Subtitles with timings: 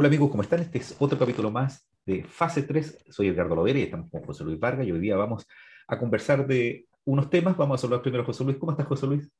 [0.00, 0.60] Hola amigos, ¿cómo están?
[0.60, 3.04] Este es otro capítulo más de Fase 3.
[3.10, 5.46] Soy Edgardo Lovera y estamos con José Luis Vargas y hoy día vamos
[5.86, 7.54] a conversar de unos temas.
[7.54, 8.56] Vamos a saludar primero a José Luis.
[8.56, 9.30] ¿Cómo estás, José Luis?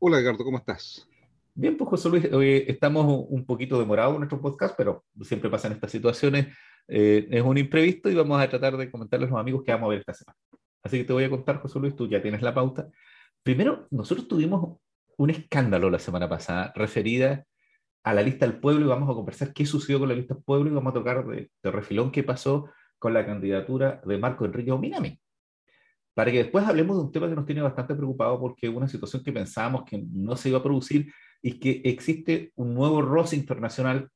[0.00, 1.08] Hola Edgardo, ¿cómo estás?
[1.54, 5.70] Bien, pues José Luis, hoy estamos un poquito demorados en nuestro podcast, pero siempre pasan
[5.70, 6.48] estas situaciones.
[6.88, 9.86] Eh, es un imprevisto y vamos a tratar de comentarles a los amigos que vamos
[9.86, 10.36] a ver esta semana.
[10.82, 12.88] Así que te voy a contar, José Luis, tú ya tienes la pauta.
[13.44, 14.76] Primero, nosotros tuvimos
[15.16, 17.46] un escándalo la semana pasada referida
[18.06, 20.44] a la lista del pueblo y vamos a conversar qué sucedió con la lista del
[20.44, 22.70] pueblo y vamos a tocar de, refilón qué pasó
[23.00, 25.20] con la candidatura de Marco Enrique Ominami.
[26.14, 28.86] Para que después hablemos de un tema que nos tiene bastante preocupado porque es una
[28.86, 33.34] situación que pensábamos que no se iba a producir y que existe un nuevo roce
[33.34, 34.08] internacional,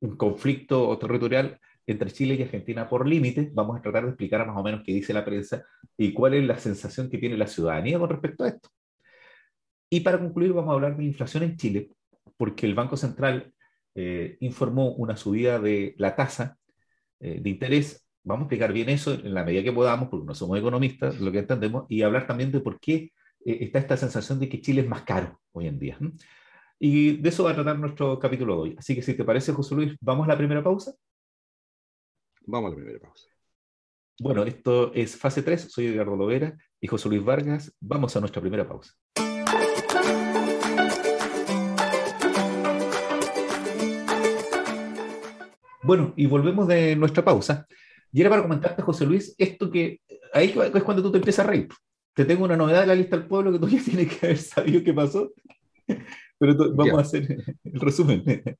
[0.00, 1.58] un conflicto territorial
[1.88, 3.50] entre Chile y Argentina por límite.
[3.52, 5.64] Vamos a tratar de explicar más o menos qué dice la prensa
[5.98, 8.68] y cuál es la sensación que tiene la ciudadanía con respecto a esto.
[9.90, 11.90] Y para concluir, vamos a hablar de inflación en Chile,
[12.42, 13.54] porque el Banco Central
[13.94, 16.58] eh, informó una subida de la tasa
[17.20, 18.04] eh, de interés.
[18.24, 21.30] Vamos a explicar bien eso en la medida que podamos, porque no somos economistas, lo
[21.30, 23.12] que entendemos, y hablar también de por qué
[23.44, 25.96] eh, está esta sensación de que Chile es más caro hoy en día.
[26.80, 28.74] Y de eso va a tratar nuestro capítulo de hoy.
[28.76, 30.92] Así que si te parece, José Luis, ¿vamos a la primera pausa?
[32.44, 33.28] Vamos a la primera pausa.
[34.18, 35.70] Bueno, esto es fase 3.
[35.70, 37.72] Soy Edgardo Lovera y José Luis Vargas.
[37.78, 38.94] Vamos a nuestra primera pausa.
[45.82, 47.66] Bueno, y volvemos de nuestra pausa.
[48.12, 50.00] Y era para comentarte, José Luis, esto que
[50.32, 51.68] ahí es cuando tú te empiezas a reír.
[52.14, 54.38] Te tengo una novedad de la lista del pueblo que tú ya tienes que haber
[54.38, 55.32] sabido qué pasó.
[56.38, 58.22] Pero vamos a hacer el resumen.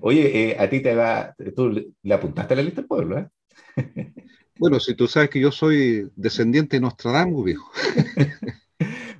[0.00, 3.28] Oye, eh, a ti te va, tú le apuntaste a la lista del pueblo, ¿eh?
[4.58, 7.70] Bueno, si tú sabes que yo soy descendiente de Nostradamus, viejo.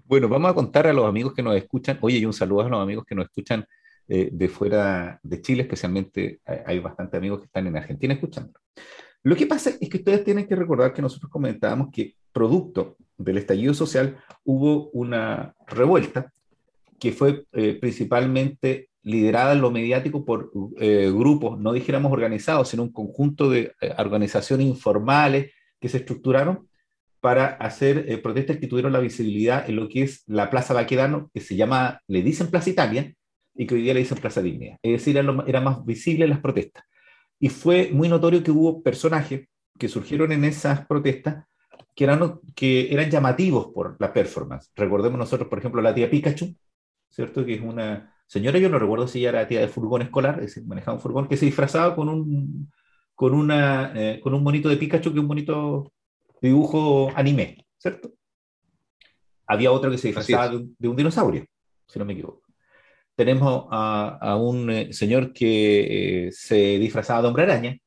[0.07, 1.99] bueno, vamos a contar a los amigos que nos escuchan.
[2.01, 3.67] Oye, y un saludo a los amigos que nos escuchan
[4.09, 8.53] eh, de fuera de Chile, especialmente hay bastantes amigos que están en Argentina escuchando.
[9.25, 13.39] Lo que pasa es que ustedes tienen que recordar que nosotros comentábamos que producto del
[13.39, 16.33] estallido social hubo una revuelta
[17.01, 22.85] que fue eh, principalmente liderada en lo mediático por eh, grupos, no dijéramos organizados, sino
[22.85, 25.51] un conjunto de organizaciones informales
[25.81, 26.69] que se estructuraron
[27.19, 31.41] para hacer protestas que tuvieron la visibilidad en lo que es la Plaza Baquedano, que
[31.41, 33.13] se llama, le dicen Plaza Italia,
[33.57, 34.79] y que hoy día le dicen Plaza Dignidad.
[34.83, 36.85] Es decir, era, era más visible las protestas.
[37.39, 41.45] Y fue muy notorio que hubo personajes que surgieron en esas protestas
[41.95, 44.71] que eran, que eran llamativos por la performance.
[44.75, 46.55] Recordemos nosotros, por ejemplo, la tía Pikachu,
[47.09, 47.45] ¿cierto?
[47.45, 50.47] Que es una señora, yo no recuerdo si ella era tía de furgón escolar, es
[50.47, 52.71] decir, manejaba un furgón que se disfrazaba con un,
[53.15, 55.93] con una, eh, con un monito de Pikachu, que es un bonito
[56.41, 58.13] dibujo anime, ¿cierto?
[59.47, 61.47] Había otro que se disfrazaba de un, de un dinosaurio,
[61.87, 62.46] si no me equivoco
[63.17, 67.79] tenemos a, un eh, señor que eh, se disfrazaba de hombre araña.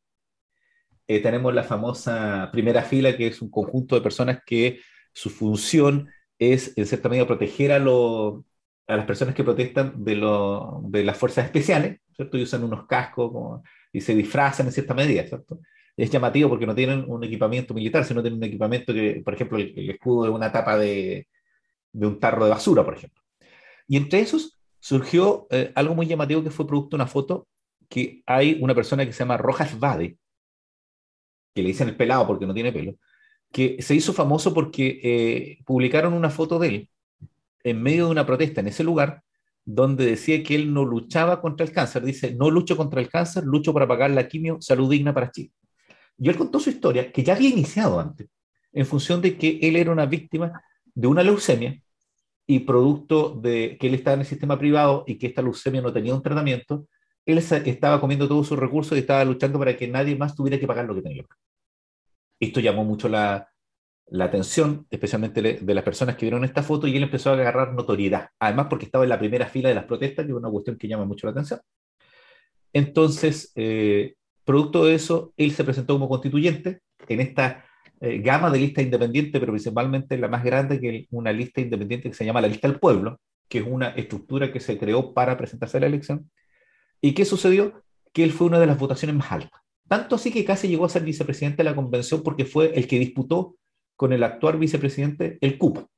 [1.07, 4.79] Eh, tenemos la famosa primera fila, que es un conjunto de personas que
[5.13, 10.15] su función es, en cierta medida, proteger a, a las personas que protestan de,
[10.83, 12.37] de las fuerzas especiales, ¿cierto?
[12.37, 13.61] Y usan unos cascos
[13.91, 15.59] y se disfrazan en cierta medida, ¿cierto?
[15.95, 19.57] Es llamativo porque no tienen un equipamiento militar, sino tienen un equipamiento que, por ejemplo,
[19.57, 21.27] el, escudo de una tapa de,
[21.91, 23.21] de un tarro de basura, por ejemplo.
[23.87, 27.47] Y entre esos surgió eh, algo muy llamativo que fue producto de una foto
[27.89, 30.17] que hay una persona que se llama Rojas Vade,
[31.53, 32.95] que le dicen el pelado porque no tiene pelo,
[33.51, 36.89] que se hizo famoso porque eh, publicaron una foto de él
[37.63, 39.23] en medio de una protesta en ese lugar
[39.65, 42.03] donde decía que él no luchaba contra el cáncer.
[42.03, 45.51] Dice, no lucho contra el cáncer, lucho para pagar la quimio, salud digna para Chile.
[46.17, 48.27] Y él contó su historia, que ya había iniciado antes,
[48.71, 50.61] en función de que él era una víctima
[50.93, 51.79] de una leucemia
[52.49, 55.93] y producto de que él estaba en el sistema privado y que esta leucemia no
[55.93, 56.87] tenía un tratamiento,
[57.23, 60.65] él estaba comiendo todos sus recursos y estaba luchando para que nadie más tuviera que
[60.65, 61.23] pagar lo que tenía.
[62.39, 63.47] Esto llamó mucho la,
[64.07, 67.75] la atención, especialmente de las personas que vieron esta foto, y él empezó a agarrar
[67.75, 68.29] notoriedad.
[68.39, 70.87] Además, porque estaba en la primera fila de las protestas, que es una cuestión que
[70.87, 71.59] llama mucho la atención.
[72.73, 77.68] Entonces, eh, producto de eso, él se presentó como constituyente en esta
[78.01, 82.15] eh, gama de listas independientes, pero principalmente la más grande, que una lista independiente que
[82.15, 85.77] se llama la lista del pueblo, que es una estructura que se creó para presentarse
[85.77, 86.29] a la elección.
[87.01, 87.83] ¿Y qué sucedió?
[88.13, 89.61] Que él fue una de las votaciones más altas.
[89.87, 92.99] Tanto así que casi llegó a ser vicepresidente de la convención porque fue el que
[92.99, 93.55] disputó
[93.95, 95.89] con el actual vicepresidente el cupo.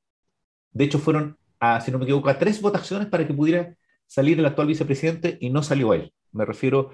[0.71, 1.38] De hecho, fueron,
[1.83, 3.75] si no me equivoco, a tres votaciones para que pudiera
[4.07, 6.13] salir el actual vicepresidente y no salió él.
[6.31, 6.92] Me refiero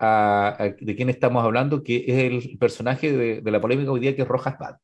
[0.00, 4.28] de quién estamos hablando, que es el personaje de, la polémica hoy día, que es
[4.28, 4.76] Rojas Bad.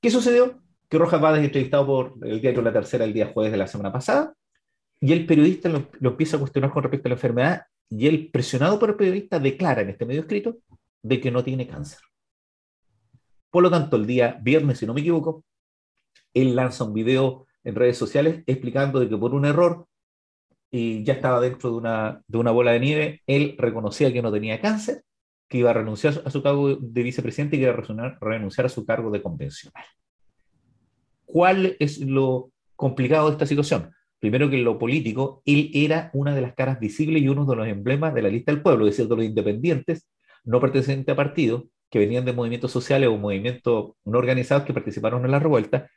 [0.00, 0.60] ¿Qué sucedió?
[0.88, 3.66] Que Rojas Bad es entrevistado por el diario La Tercera el día jueves de la
[3.66, 4.34] semana pasada,
[5.00, 8.78] y el periodista lo, empieza a cuestionar con respecto a la enfermedad, y él, presionado
[8.78, 10.58] por el periodista, declara en este medio escrito
[11.02, 11.98] de que no tiene cáncer.
[13.50, 15.44] Por lo tanto, el día viernes, si no me equivoco,
[16.32, 19.86] él lanza un video en redes sociales explicando de que por un error
[20.74, 24.32] y ya estaba dentro de una, de una bola de nieve, él reconocía que no
[24.32, 25.02] tenía cáncer,
[25.46, 28.70] que iba a renunciar a su cargo de vicepresidente y que iba a renunciar a
[28.70, 29.84] su cargo de convencional.
[31.26, 33.92] ¿Cuál es lo complicado de esta situación?
[34.18, 37.56] Primero que en lo político, él era una de las caras visibles y uno de
[37.56, 40.08] los emblemas de la lista del pueblo, es decir, de los independientes,
[40.44, 45.22] no pertenecientes a partidos, que venían de movimientos sociales o movimientos no organizados que participaron
[45.26, 45.90] en la revuelta,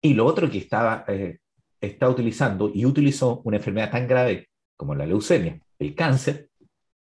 [0.00, 1.38] y lo otro que estaba, eh,
[1.82, 6.48] está utilizando y utilizó una enfermedad tan grave como la leucemia, el cáncer,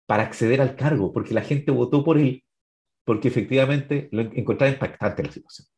[0.06, 2.44] para acceder al cargo, porque la gente votó por él,
[3.05, 5.69] porque efectivamente lo encontraba impactante la situación.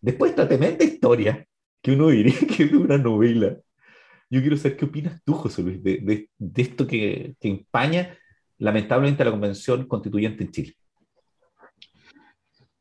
[0.00, 1.46] Después de esta tremenda historia,
[1.82, 3.56] que uno diría que es una novela,
[4.28, 8.16] yo quiero saber qué opinas tú, José Luis, de, de, esto que, que empaña
[8.58, 10.76] lamentablemente la convención constituyente en Chile.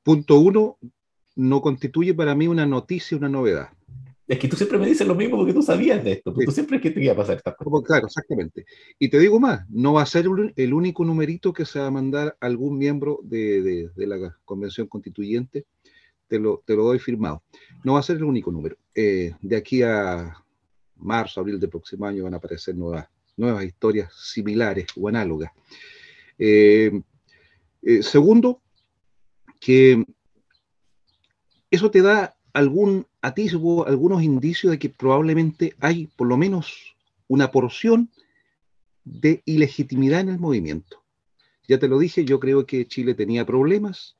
[0.03, 0.77] Punto uno,
[1.35, 3.69] no constituye para mí una noticia, una novedad.
[4.29, 6.77] Es que tú siempre me dices lo mismo porque tú sabías de esto, tú siempre
[6.77, 7.83] es que te iba a pasar esta cosa.
[7.83, 8.63] Claro, exactamente.
[8.99, 11.91] Y te digo más, no va a ser el único numerito que se va a
[11.91, 15.65] mandar algún miembro de, la convención constituyente,
[16.27, 17.41] te lo, te lo, doy firmado.
[17.83, 18.77] No va a ser el único número.
[18.93, 20.31] Eh, de aquí a
[20.97, 25.51] marzo, abril del próximo año van a aparecer nuevas, nuevas historias similares o análogas.
[26.37, 27.01] Eh,
[27.81, 28.61] eh, segundo,
[29.59, 30.05] que
[31.71, 36.95] eso te da algún atisbo, algunos indicios de que probablemente hay por lo menos
[37.27, 38.09] una porción
[39.03, 41.03] de ilegitimidad en el movimiento.
[41.67, 44.17] Ya te lo dije, yo creo que Chile tenía problemas,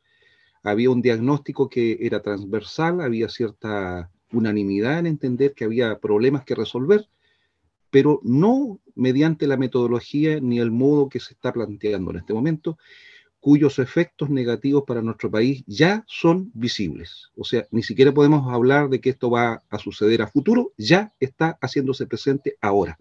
[0.64, 6.56] había un diagnóstico que era transversal, había cierta unanimidad en entender que había problemas que
[6.56, 7.08] resolver,
[7.90, 12.78] pero no mediante la metodología ni el modo que se está planteando en este momento,
[13.40, 17.32] cuyos efectos negativos para nuestro país ya son visibles.
[17.36, 21.14] O sea, ni siquiera podemos hablar de que esto va a suceder a futuro, ya
[21.20, 22.98] está haciéndose presente ahora.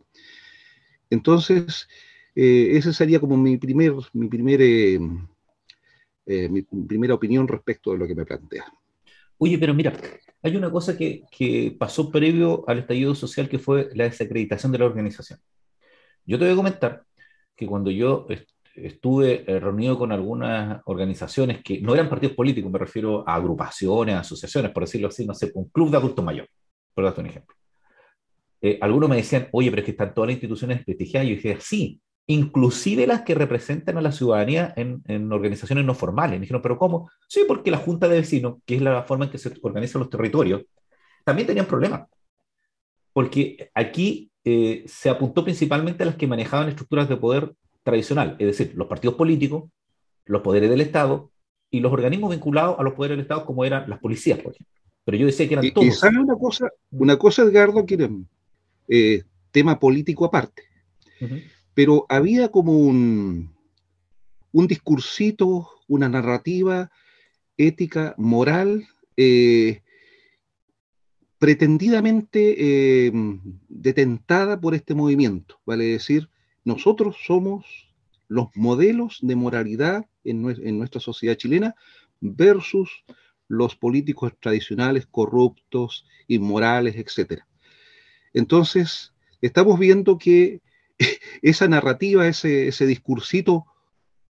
[1.11, 1.89] Entonces,
[2.35, 5.01] eh, esa sería como mi, primer, mi, primer, eh,
[6.27, 8.65] eh, mi primera opinión respecto de lo que me plantea.
[9.39, 9.97] Oye, pero mira,
[10.43, 14.79] hay una cosa que, que pasó previo al estallido social que fue la desacreditación de
[14.79, 15.41] la organización.
[16.25, 17.05] Yo te voy a comentar
[17.57, 18.27] que cuando yo
[18.87, 24.17] estuve eh, reunido con algunas organizaciones que no eran partidos políticos, me refiero a agrupaciones,
[24.17, 26.49] asociaciones, por decirlo así, no sé, un club de adultos mayor,
[26.95, 27.57] por darte un ejemplo.
[28.61, 31.27] Eh, algunos me decían, oye, pero es que están todas las instituciones desprestigiadas.
[31.27, 35.95] Y yo dije, sí, inclusive las que representan a la ciudadanía en, en, organizaciones no
[35.95, 36.39] formales.
[36.39, 37.11] Me dijeron, ¿pero cómo?
[37.29, 40.11] Sí, porque la Junta de Vecinos, que es la forma en que se organizan los
[40.11, 40.63] territorios,
[41.25, 42.09] también tenían problemas.
[43.13, 47.53] Porque aquí eh, se apuntó principalmente a las que manejaban estructuras de poder
[47.89, 49.71] tradicional, es decir, los partidos políticos,
[50.27, 51.31] los poderes del Estado
[51.71, 54.75] y los organismos vinculados a los poderes del Estado, como eran las policías, por ejemplo.
[55.05, 55.87] Pero yo decía que eran todos.
[55.87, 58.11] Y sabe una cosa, una cosa, Edgardo, que era
[58.89, 60.65] eh, tema político aparte.
[61.73, 63.55] Pero había como un,
[64.53, 66.91] un discursito, una narrativa
[67.57, 68.87] ética, moral,
[69.17, 69.81] eh,
[71.39, 73.13] pretendidamente eh,
[73.69, 76.29] detentada por este movimiento, vale decir,
[76.69, 77.65] nosotros somos
[78.29, 81.75] los modelos de moralidad en, nuestra sociedad chilena
[82.21, 83.05] versus
[83.49, 87.41] los políticos tradicionales corruptos, inmorales, etc.
[88.35, 90.61] Entonces, estamos viendo que
[91.43, 93.65] esa narrativa, ese, discursito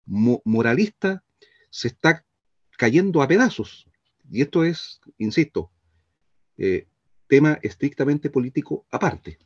[0.07, 1.25] moralista,
[1.71, 2.25] se está
[2.77, 3.89] cayendo a pedazos.
[4.31, 5.73] Y esto es, insisto,
[6.57, 6.87] eh,
[7.27, 9.39] tema estrictamente político aparte.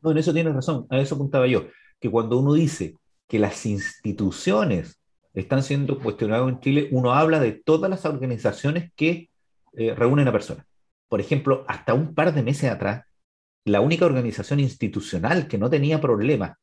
[0.00, 1.66] No, en eso tienes razón, a eso apuntaba yo
[2.00, 5.00] que cuando uno dice que las instituciones
[5.34, 9.28] están siendo cuestionadas en Chile, uno habla de todas las organizaciones que
[9.74, 10.66] eh, reúnen a personas.
[11.08, 13.04] Por ejemplo, hasta un par de meses atrás,
[13.64, 16.56] la única organización institucional que no tenía problemas,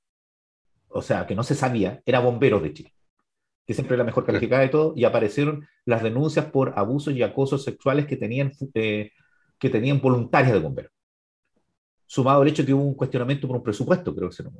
[0.87, 2.93] o sea, que no se sabía, era Bomberos de Chile,
[3.65, 7.21] que siempre era la mejor calificada de todo, y aparecieron las denuncias por abusos y
[7.21, 9.11] acosos sexuales que tenían, eh,
[9.59, 10.91] que tenían voluntarias de bomberos.
[12.07, 14.53] Sumado al hecho que hubo un cuestionamiento por un presupuesto, creo que se nos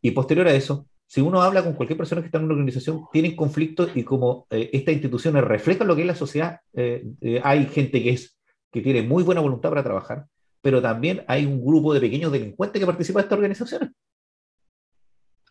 [0.00, 3.04] y posterior a eso, si uno habla con cualquier persona que está en una organización,
[3.12, 7.40] tienen conflictos y como eh, estas instituciones reflejan lo que es la sociedad, eh, eh,
[7.44, 8.36] hay gente que, es,
[8.72, 10.26] que tiene muy buena voluntad para trabajar,
[10.60, 13.90] pero también hay un grupo de pequeños delincuentes que participa de estas organizaciones.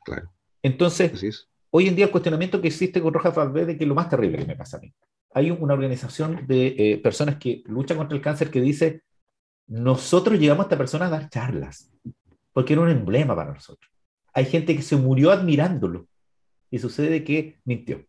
[0.03, 0.29] Claro.
[0.61, 4.09] Entonces, hoy en día el cuestionamiento que existe con Roja Valverde, que es lo más
[4.09, 4.93] terrible que me pasa a mí.
[5.33, 9.03] Hay una organización de personas que luchan contra el cáncer que dice,
[9.67, 11.91] nosotros llegamos a esta persona a dar charlas,
[12.51, 13.94] porque era un emblema para nosotros
[14.35, 16.07] hay gente que se murió admirándolo
[16.69, 18.05] y sucede que mintió.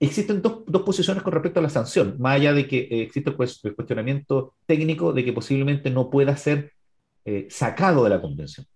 [0.00, 3.36] Existen dos, posiciones con respecto a la sanción, más allá de que eh, existe el,
[3.36, 6.72] cuestionamiento técnico de que posiblemente no pueda ser
[7.26, 8.66] eh, sacado de la convención.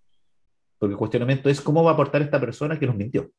[0.78, 3.30] Porque el cuestionamiento es cómo va a aportar esta persona que nos mintió.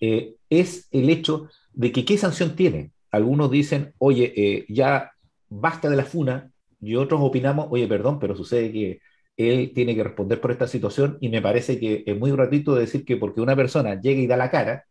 [0.00, 2.90] Eh, es el hecho de que qué sanción tiene.
[3.12, 5.12] Algunos dicen, oye, ya
[5.48, 6.50] basta de la funa,
[6.80, 9.00] y otros opinamos, oye, perdón, pero sucede que
[9.36, 13.04] él tiene que responder por esta situación y me parece que es muy gratuito decir
[13.04, 14.84] que porque una persona llega y da la cara,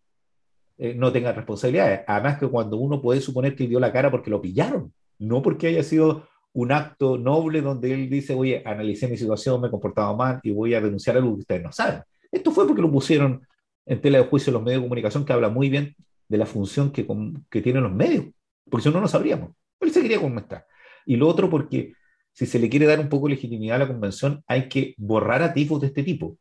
[0.77, 2.01] eh, no tenga responsabilidades.
[2.07, 5.67] Además que cuando uno puede suponer que dio la cara porque lo pillaron, no porque
[5.67, 10.15] haya sido un acto noble donde él dice, oye, analicé mi situación, me he comportado
[10.15, 12.01] mal y voy a denunciar algo que ustedes no saben.
[12.31, 13.45] Esto fue porque lo pusieron
[13.85, 15.95] en tela de juicio los medios de comunicación que habla muy bien
[16.27, 17.05] de la función que,
[17.49, 18.25] que tienen los medios,
[18.69, 19.51] porque si no, no sabríamos.
[19.79, 20.65] Él seguiría como está.
[21.05, 21.93] Y lo otro porque
[22.33, 25.43] si se le quiere dar un poco de legitimidad a la convención, hay que borrar
[25.43, 26.37] a de este tipo,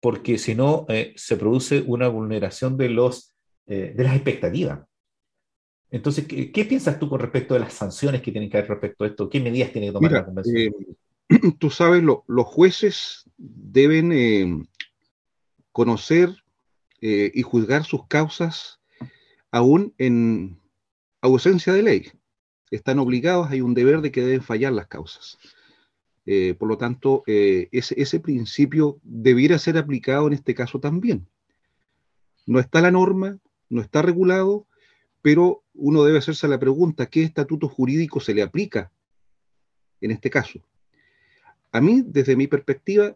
[0.00, 3.34] porque si no, eh, se produce una vulneración de, los,
[3.66, 4.80] eh, de las expectativas.
[5.90, 9.06] Entonces, ¿qué, piensas tú con respecto de las sanciones que tienen que haber respecto a
[9.06, 9.28] esto?
[9.28, 10.56] ¿Qué medidas tiene que tomar la convención?
[10.56, 10.72] Eh,
[11.58, 14.68] tú sabes, los jueces deben
[15.72, 16.30] conocer
[17.00, 18.80] y juzgar sus causas
[19.50, 20.58] aún en
[21.20, 22.10] ausencia de ley
[22.70, 25.38] están obligados, hay un deber de que deben fallar las causas.
[26.26, 31.26] Eh, por lo tanto, eh, ese, principio debiera ser aplicado en este caso también.
[32.46, 34.66] No está la norma, no está regulado,
[35.20, 38.90] pero uno debe hacerse la pregunta, ¿qué estatuto jurídico se le aplica
[40.00, 40.60] en este caso?
[41.72, 43.14] A mí, desde mi perspectiva,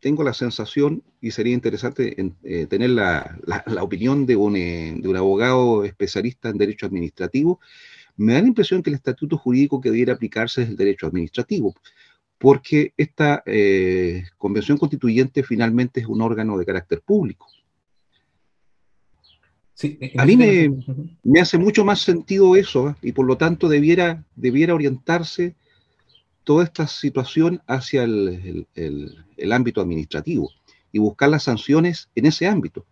[0.00, 5.16] tengo la sensación, y sería interesante eh, tener la, la, opinión de un, de un
[5.16, 7.60] abogado especialista en derecho administrativo,
[8.18, 11.74] me da la impresión que el estatuto jurídico que debiera aplicarse es el derecho administrativo,
[12.36, 17.46] porque esta eh, convención constituyente finalmente es un órgano de carácter público.
[20.16, 22.94] a mí me, hace mucho más sentido eso ¿eh?
[23.02, 25.54] y por lo tanto debiera, debiera orientarse
[26.42, 28.66] toda esta situación hacia el
[29.52, 30.50] ámbito administrativo
[30.90, 32.86] y buscar las sanciones en ese ámbito.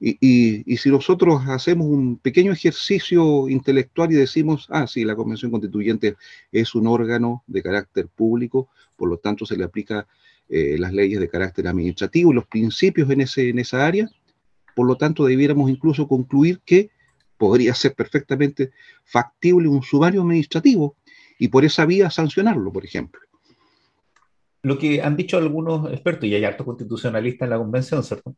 [0.00, 6.16] Y, si nosotros hacemos un pequeño ejercicio intelectual y decimos, ah, sí, la Convención Constituyente
[6.52, 10.06] es un órgano de carácter público, por lo tanto se le aplica
[10.48, 14.10] eh, las leyes de carácter administrativo y los principios en, ese, en esa área,
[14.74, 16.90] por lo tanto debiéramos incluso concluir que
[17.36, 18.72] podría ser perfectamente
[19.04, 20.96] factible un sumario administrativo
[21.38, 23.20] y por esa vía sancionarlo, por ejemplo.
[24.62, 28.34] Lo que han dicho algunos expertos, y hay hartos constitucionalistas en la convención, ¿cierto?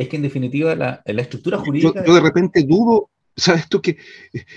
[0.00, 2.02] Es que en definitiva la, estructura jurídica...
[2.06, 3.82] Yo, de repente dudo, ¿sabes tú?
[3.82, 3.98] Que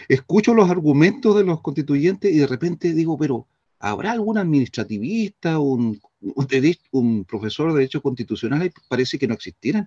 [0.08, 3.46] escucho los argumentos de los constituyentes y de repente digo, pero
[3.78, 8.72] ¿habrá algún administrativista, un, un, profesor de Derecho Constitucional?
[8.88, 9.86] Parece que no existieran.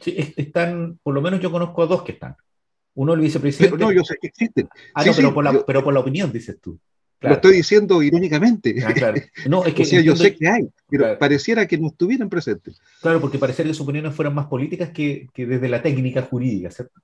[0.00, 2.36] Sí, están, por lo menos yo conozco a dos que están.
[2.94, 3.76] Uno el vicepresidente.
[3.76, 4.68] Pero no, yo sé que existen.
[4.94, 6.78] Ah, no, pero, por la, pero por la opinión, dices tú.
[7.22, 8.74] Lo estoy diciendo irónicamente.
[8.84, 9.20] Ah, claro.
[9.46, 12.80] No, es que, o sea, yo sé que hay, pero pareciera que no estuvieran presentes.
[13.00, 16.70] Claro, porque pareciera que sus opiniones fueran más políticas que, que desde la técnica jurídica,
[16.70, 17.00] ¿cierto?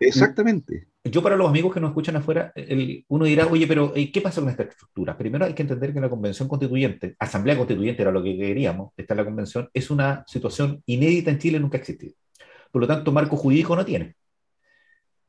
[0.00, 0.86] Exactamente.
[1.04, 4.20] Yo para los amigos que nos escuchan afuera, el, uno dirá, oye, pero eh, ¿qué
[4.20, 5.16] pasa con esta estructura?
[5.16, 9.14] Primero hay que entender que la convención constituyente, asamblea constituyente era lo que queríamos, está
[9.14, 12.14] en la convención, es una situación inédita en Chile, nunca ha existido.
[12.70, 14.14] Por lo tanto, marco jurídico no tiene.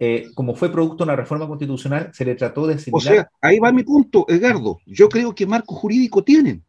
[0.01, 3.13] Eh, como fue producto de una reforma constitucional, se le trató de asimilar...
[3.13, 4.79] O sea, ahí va mi punto, Edgardo.
[4.85, 6.63] Yo creo que marco jurídico tienen.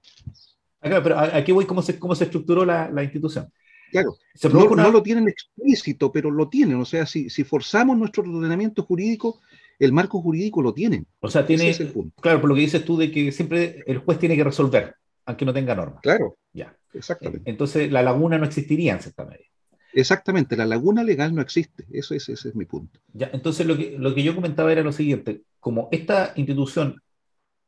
[0.83, 3.49] Ah, pero aquí voy cómo se, cómo se estructuró la, la institución.
[3.91, 4.17] Claro,
[4.53, 6.81] no, lo tienen explícito, pero lo tienen.
[6.81, 9.41] O sea, si, si, forzamos nuestro ordenamiento jurídico,
[9.79, 11.07] el marco jurídico lo tienen.
[11.21, 11.75] O sea, tiene,
[12.21, 14.95] claro, por lo que dices tú de que siempre el juez tiene que resolver,
[15.27, 16.01] aunque no tenga norma.
[16.03, 16.37] Claro.
[16.53, 16.77] Ya.
[16.93, 17.49] Exactamente.
[17.51, 19.50] Entonces, la laguna no existiría en cierta medida.
[19.93, 23.01] Exactamente, la laguna legal no existe, eso es, ese es mi punto.
[23.13, 27.03] Ya, entonces lo que, yo comentaba era lo siguiente, como esta institución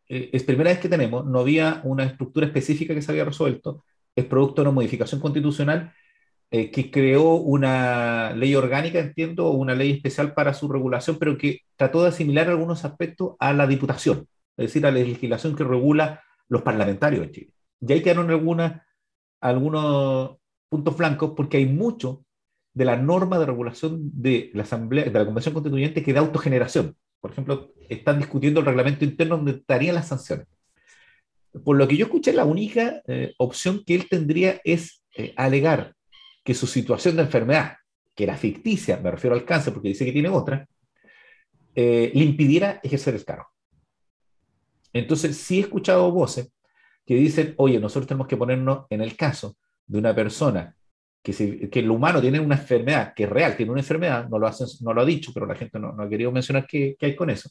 [0.08, 3.84] eh, es primera vez que tenemos, no había una estructura específica que se había resuelto,
[4.14, 5.92] es producto de una modificación constitucional
[6.50, 11.60] eh, que creó una ley orgánica, entiendo, una ley especial para su regulación, pero que
[11.76, 16.22] trató de asimilar algunos aspectos a la diputación, es decir, a la legislación que regula
[16.48, 17.52] los parlamentarios en Chile.
[17.80, 18.82] Y ahí quedaron algunas,
[19.40, 20.36] algunos
[20.72, 22.24] puntos blancos porque hay mucho
[22.72, 26.96] de la norma de regulación de la Asamblea, de la Convención Constituyente que da autogeneración.
[27.20, 30.46] Por ejemplo, están discutiendo el reglamento interno donde estarían las sanciones.
[31.62, 35.94] Por lo que yo escuché, la única eh, opción que él tendría es eh, alegar
[36.42, 37.76] que su situación de enfermedad,
[38.14, 40.66] que era ficticia, me refiero al cáncer porque dice que tiene otra,
[41.74, 43.48] eh, le impidiera ejercer el cargo.
[44.94, 46.50] Entonces, sí he escuchado voces
[47.04, 49.58] que dicen, oye, nosotros tenemos que ponernos en el caso
[49.92, 50.74] de una persona
[51.22, 54.46] que, que el humano tiene una enfermedad, que es real, tiene una enfermedad, no lo,
[54.46, 57.14] hacen, no lo ha dicho, pero la gente no, no ha querido mencionar qué, hay
[57.14, 57.50] con eso,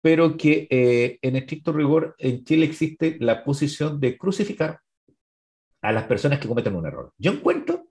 [0.00, 4.78] pero que eh, en estricto rigor en Chile existe la posición de crucificar
[5.82, 7.12] a las personas que cometen un error.
[7.18, 7.88] Yo encuentro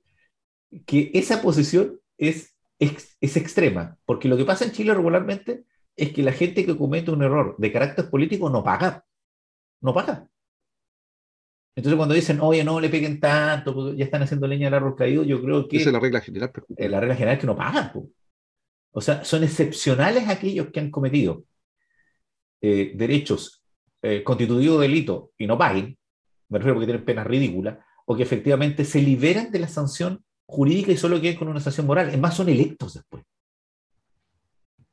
[0.86, 5.66] que esa posición es, es, es extrema, porque lo que pasa en Chile regularmente
[5.98, 9.04] es que la gente que comete un error de carácter político no paga,
[9.82, 10.30] no paga.
[11.76, 15.24] Entonces, cuando dicen, oye, no le peguen tanto, ya están haciendo leña del árbol caído,
[15.24, 15.78] yo creo que.
[15.78, 16.52] Esa es la regla general.
[16.78, 17.92] Eh, la regla general es que no pagan.
[18.92, 21.44] O sea, son excepcionales aquellos que han cometido
[22.62, 23.62] eh, derechos
[24.02, 25.98] eh, constituidos de delito y no paguen,
[26.48, 30.94] me refiero porque tienen penas ridículas, o que efectivamente se liberan de la sanción jurídica
[30.94, 32.10] y solo quedan con una sanción moral.
[32.10, 33.24] Es más, son electos después.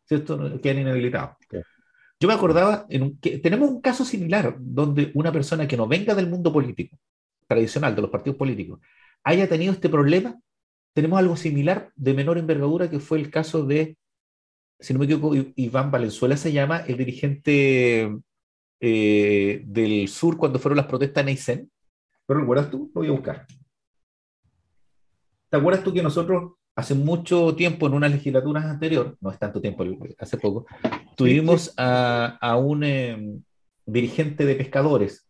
[0.05, 0.61] ¿Cierto?
[0.61, 1.37] Quedan inhabilitados.
[2.23, 2.87] Yo me acordaba,
[3.21, 6.97] que tenemos un caso similar donde una persona que no venga del mundo político,
[7.49, 8.79] tradicional, de los partidos políticos,
[9.25, 10.39] haya tenido este problema.
[10.95, 13.97] Tenemos algo similar de menor envergadura que fue el caso de,
[14.79, 18.17] si no me equivoco, Iván Valenzuela se llama, el dirigente
[18.79, 21.73] eh, del sur cuando fueron las protestas en Aysén.
[22.29, 22.93] ¿Lo recuerdas tú?
[22.95, 23.49] Lo voy a buscar.
[25.51, 29.61] ¿Te acuerdas tú que nosotros hace mucho tiempo, en una legislatura anterior, no es tanto
[29.61, 29.85] tiempo,
[30.19, 30.67] hace poco,
[31.17, 33.43] tuvimos a, un em,
[33.87, 35.29] dirigente de pescadores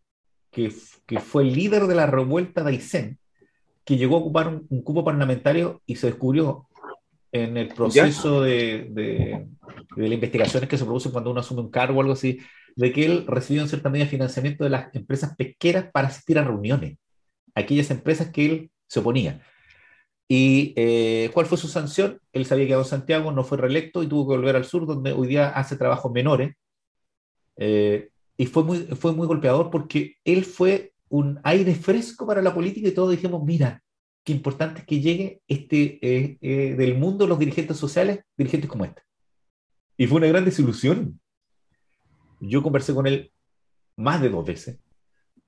[0.51, 0.73] que,
[1.07, 3.19] que, fue el líder de la revuelta de Aysén,
[3.85, 6.69] que llegó a ocupar un, cupo parlamentario y se descubrió
[7.33, 9.47] en el proceso de, de,
[9.97, 12.39] de, las investigaciones que se producen cuando uno asume un cargo o algo así,
[12.77, 16.45] de que él recibió en cierta medida financiamiento de las empresas pesqueras para asistir a
[16.45, 16.99] reuniones,
[17.55, 19.41] aquellas empresas que él se oponía.
[20.35, 22.19] ¿Y eh, cuál fue su sanción?
[22.33, 24.87] Él se había quedado en Santiago, no fue reelecto y tuvo que volver al sur,
[24.87, 26.57] donde hoy día hace trabajos menores.
[27.59, 28.09] Eh,
[28.39, 32.89] y fue muy, fue muy golpeador porque él fue un aire fresco para la política
[32.89, 33.83] y todos dijimos, mira,
[34.25, 39.03] qué importante es que llegue este, eh, del mundo los dirigentes sociales, dirigentes como este.
[39.99, 41.21] Y fue una gran desilusión.
[42.41, 43.31] Yo conversé con él
[43.99, 44.79] más de dos veces.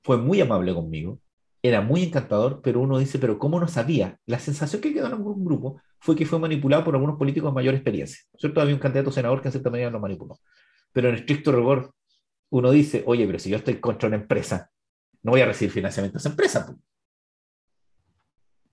[0.02, 1.20] Fue muy amable conmigo
[1.66, 4.18] era muy encantador, pero uno dice, pero ¿cómo no sabía?
[4.26, 7.54] La sensación que quedó en algún grupo fue que fue manipulado por algunos políticos de
[7.54, 8.22] mayor experiencia.
[8.36, 8.60] ¿Cierto?
[8.60, 10.38] Había un candidato senador que en cierta medida lo manipuló.
[10.92, 11.94] Pero en estricto rigor,
[12.50, 14.70] uno dice, oye, pero si yo estoy contra una empresa,
[15.22, 16.76] no voy a recibir financiamiento de esa empresa.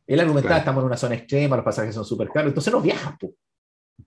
[0.06, 3.16] Él argumentaba, estamos en una zona extrema, los pasajes son súper caros, entonces no viajas,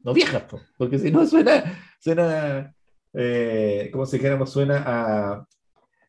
[0.02, 0.44] no viajas,
[0.76, 2.74] porque si no suena, suena
[3.14, 5.46] eh, como si dijéramos, suena a,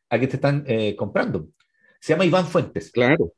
[0.10, 1.48] a que te están eh, comprando.
[2.06, 2.92] Se llama Iván Fuentes.
[2.92, 3.34] Claro.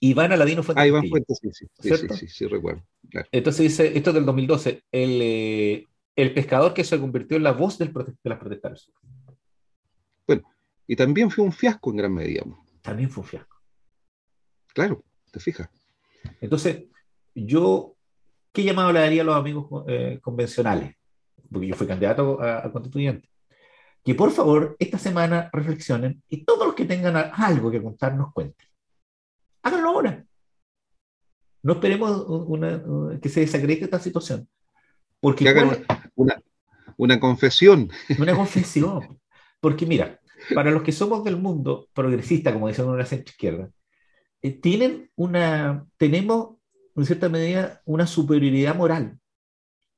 [0.00, 0.82] Iván Aladino Fuentes.
[0.82, 2.82] Ah, Iván Fuentes, sí, sí, sí, sí, sí, recuerdo.
[3.30, 7.52] Entonces dice, esto es del 2012, el, eh, el pescador que se convirtió en la
[7.52, 8.90] voz del de las protestas.
[10.26, 10.42] Bueno,
[10.88, 12.42] y también fue un fiasco en gran medida.
[12.82, 13.58] También fue un fiasco.
[14.72, 15.68] Claro, te fijas.
[16.40, 16.86] Entonces,
[17.32, 17.94] yo,
[18.50, 20.96] ¿qué llamado le daría a los amigos eh, convencionales?
[21.48, 23.28] Porque yo fui candidato a constituyente
[24.04, 28.32] que por favor esta semana reflexionen y todos los que tengan algo que contar nos
[28.32, 28.68] cuenten.
[29.62, 30.24] Háganlo ahora.
[31.62, 32.26] No esperemos
[33.22, 34.46] que se desacredite esta situación.
[35.20, 35.84] Porque hagan
[36.16, 36.42] una,
[36.98, 37.88] una, confesión.
[38.18, 39.18] Una confesión.
[39.58, 40.20] Porque mira,
[40.54, 43.70] para los que somos del mundo progresista, como dicen una centro izquierda,
[44.42, 46.56] eh, tienen una, tenemos
[46.94, 49.18] en cierta medida una superioridad moral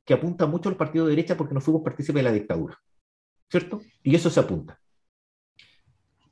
[0.04, 2.78] que apunta mucho al partido de derecha porque no fuimos partícipes de la dictadura.
[3.48, 3.82] ¿Cierto?
[4.02, 4.80] Y eso se apunta.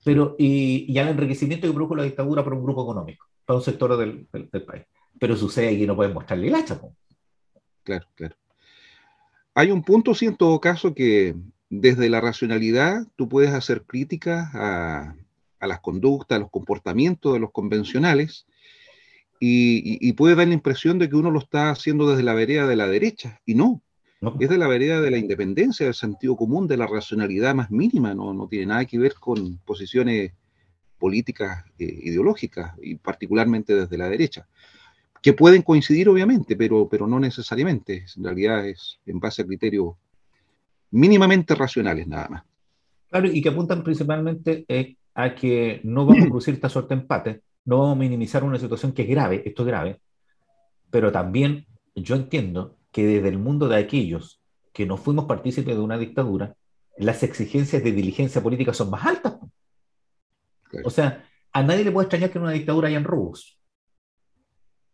[0.04, 3.64] Pero, y, y al enriquecimiento que produjo la dictadura para un grupo económico, para un
[3.64, 4.26] sector del,
[4.66, 4.84] país.
[5.18, 6.80] Pero sucede que no pueden mostrarle el hacha.
[7.82, 8.36] Claro, claro.
[9.54, 11.34] Hay un punto, sí, en todo caso, que
[11.70, 15.16] desde la racionalidad tú puedes hacer críticas a,
[15.60, 18.46] a las conductas, a los comportamientos de los convencionales,
[19.40, 22.66] y, y, puede dar la impresión de que uno lo está haciendo desde la vereda
[22.66, 23.82] de la derecha, y no.
[24.40, 28.14] Es de la vereda de la independencia, del sentido común, de la racionalidad más mínima,
[28.14, 30.32] no, no tiene nada que ver con posiciones
[30.98, 34.46] políticas eh, ideológicas, y particularmente desde la derecha,
[35.20, 39.94] que pueden coincidir obviamente, pero, pero no necesariamente, en realidad es en base a criterios
[40.90, 42.42] mínimamente racionales nada más.
[43.10, 47.00] Claro, y que apuntan principalmente eh, a que no vamos a producir esta suerte de
[47.00, 50.00] empate, no vamos a minimizar una situación que es grave, esto es grave,
[50.90, 54.40] pero también yo entiendo que desde el mundo de aquellos
[54.72, 56.54] que no fuimos partícipes de una dictadura,
[56.96, 59.34] las exigencias de diligencia política son más altas.
[60.84, 63.58] O sea, a nadie le puede extrañar que en una dictadura hayan robos,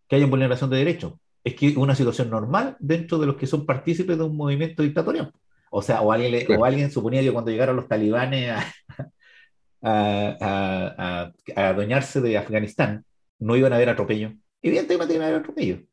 [0.09, 1.13] que haya vulneración de derechos.
[1.45, 4.83] Es que es una situación normal dentro de los que son partícipes de un movimiento
[4.83, 5.31] dictatorial.
[5.71, 8.51] O sea, o alguien, o alguien suponía que cuando llegaron los talibanes
[9.83, 13.05] a, a, a, a adueñarse de Afganistán,
[13.39, 14.33] no iban a haber atropello.
[14.63, 15.90] Evidentemente iban a haber atropello.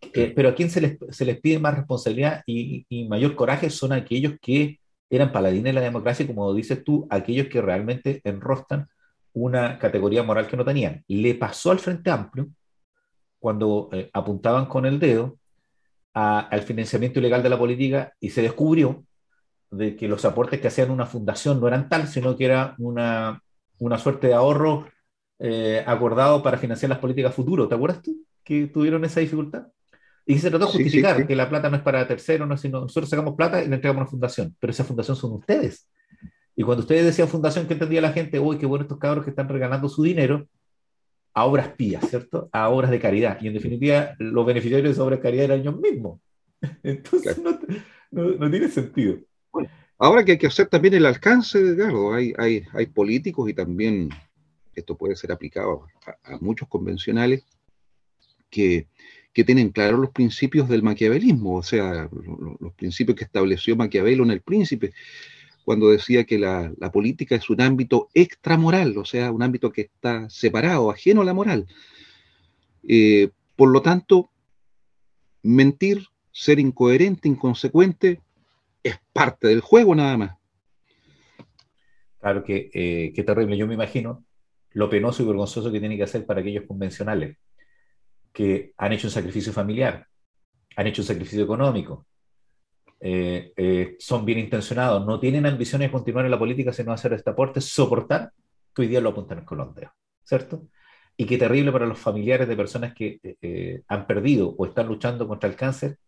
[0.00, 3.68] Eh, pero a quien se les, se les, pide más responsabilidad y, y, mayor coraje
[3.68, 4.78] son aquellos que
[5.10, 8.88] eran paladines de la democracia, como dices tú, aquellos que realmente enrostan
[9.32, 11.04] una categoría moral que no tenían.
[11.08, 12.48] Le pasó al Frente Amplio
[13.38, 15.38] cuando eh, apuntaban con el dedo
[16.14, 19.04] a, al financiamiento ilegal de la política y se descubrió
[19.70, 23.42] de que los aportes que hacían una fundación no eran tal, sino que era una,
[23.78, 24.88] una suerte de ahorro
[25.38, 27.68] eh, acordado para financiar las políticas futuras.
[27.68, 29.68] ¿Te acuerdas tú que tuvieron esa dificultad?
[30.28, 31.26] Y se trató de justificar sí, sí, sí.
[31.26, 34.00] que la plata no es para terceros, no, sino nosotros sacamos plata y le entregamos
[34.00, 35.88] a una fundación, pero esa fundación son ustedes.
[36.54, 38.38] Y cuando ustedes decían fundación, ¿qué entendía la gente?
[38.38, 40.46] Uy, qué bueno estos cabros que están regalando su dinero
[41.32, 42.50] a obras pías, ¿cierto?
[42.52, 43.38] A obras de caridad.
[43.40, 46.20] Y en definitiva, los beneficiarios de esa obra de caridad eran ellos mismos.
[46.82, 47.58] Entonces, claro.
[48.10, 49.16] no, no, no, tiene sentido.
[49.50, 53.54] Bueno, ahora que hay que hacer también el alcance, Edgardo, hay, hay, hay políticos y
[53.54, 54.10] también
[54.74, 57.44] esto puede ser aplicado a, a muchos convencionales
[58.50, 58.88] que
[59.32, 62.08] que tienen claros los principios del maquiavelismo, o sea,
[62.60, 64.92] los, principios que estableció Maquiavelo en El Príncipe,
[65.64, 69.82] cuando decía que la, la, política es un ámbito extramoral, o sea, un ámbito que
[69.82, 71.66] está separado, ajeno a la moral.
[72.86, 74.30] Eh, por lo tanto,
[75.42, 78.20] mentir, ser incoherente, inconsecuente,
[78.82, 80.36] es parte del juego nada más.
[82.18, 83.56] Claro que, eh, qué terrible.
[83.56, 84.24] Yo me imagino
[84.72, 87.36] lo penoso y vergonzoso que tiene que hacer para aquellos convencionales
[88.38, 90.06] que han hecho un sacrificio familiar,
[90.76, 92.06] han hecho un sacrificio económico,
[93.00, 97.14] eh, eh, son bien intencionados, no tienen ambiciones de continuar en la política sino hacer
[97.14, 98.30] este aporte, soportar
[98.72, 99.90] que hoy día lo apuntan con los dedos,
[100.22, 100.68] ¿cierto?
[101.16, 105.26] Y qué terrible para los familiares de personas que eh, han perdido o están luchando
[105.26, 105.98] contra el cáncer,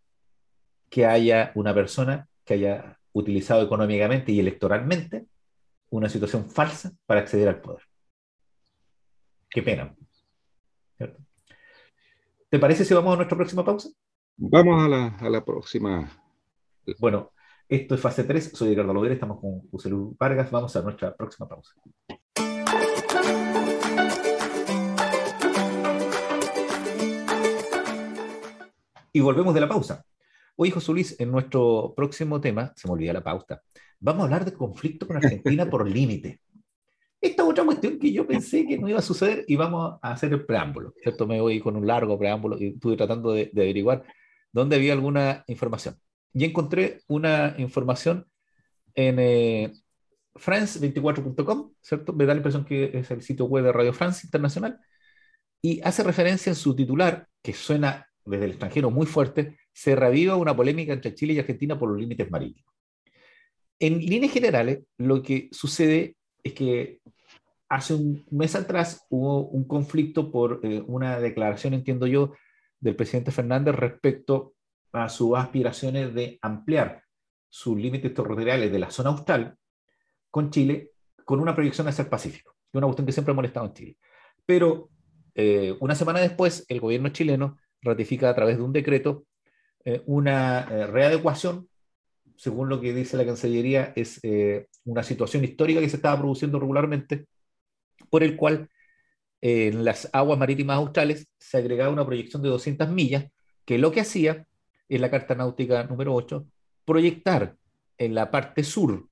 [0.89, 5.27] que haya una persona que haya utilizado económicamente y electoralmente
[5.89, 7.83] una situación falsa para acceder al poder.
[9.49, 9.93] Qué pena.
[10.97, 11.25] ¿cierto?
[12.51, 13.91] ¿Te parece si vamos a nuestra próxima pausa?
[14.37, 16.11] Vamos a la, a la próxima.
[16.99, 17.31] Bueno,
[17.69, 18.51] esto es fase 3.
[18.53, 20.51] Soy Ricardo Lovera, estamos con José Luis Vargas.
[20.51, 21.73] Vamos a nuestra próxima pausa.
[29.13, 30.05] Y volvemos de la pausa.
[30.57, 33.63] Hoy, José Luis, en nuestro próximo tema, se me olvida la pauta,
[34.01, 36.41] vamos a hablar de conflicto con Argentina por límite
[37.21, 40.33] esta otra cuestión que yo pensé que no iba a suceder y vamos a hacer
[40.33, 41.27] el preámbulo, ¿cierto?
[41.27, 44.05] Me voy con un largo preámbulo y estuve tratando de, averiguar
[44.53, 45.97] dónde había alguna información.
[46.33, 48.27] Y encontré una información
[48.95, 49.73] en eh,
[50.35, 52.13] france24.com, ¿cierto?
[52.13, 54.81] Me da la impresión que es el sitio web de Radio France Internacional
[55.63, 60.37] y hace referencia en su titular, que suena desde el extranjero muy fuerte, se reviva
[60.37, 62.73] una polémica entre Chile y Argentina por los límites marítimos.
[63.79, 67.00] En líneas generales, lo que sucede es que
[67.71, 72.35] hace un mes atrás hubo un conflicto por eh, una declaración, entiendo yo,
[72.81, 74.55] del presidente Fernández respecto
[74.93, 77.05] a sus aspiraciones de ampliar
[77.49, 79.57] sus límites territoriales de la zona austral
[80.31, 80.91] con Chile
[81.25, 83.73] con una proyección hacia el Pacífico, que es una cuestión que siempre ha molestado en
[83.73, 83.97] Chile.
[84.45, 84.91] Pero
[85.35, 89.27] eh, una semana después, el gobierno chileno ratifica a través de un decreto
[89.85, 91.69] eh, una eh, readecuación
[92.37, 94.19] según lo que dice la Cancillería, es
[94.85, 97.27] una situación histórica que se estaba produciendo regularmente,
[98.11, 98.69] por el cual
[99.41, 103.27] eh, en las aguas marítimas australes se agregaba una proyección de 200 millas,
[103.65, 104.47] que lo que hacía,
[104.89, 106.45] en la Carta Náutica número 8,
[106.85, 107.57] proyectar
[107.97, 109.09] en la parte sur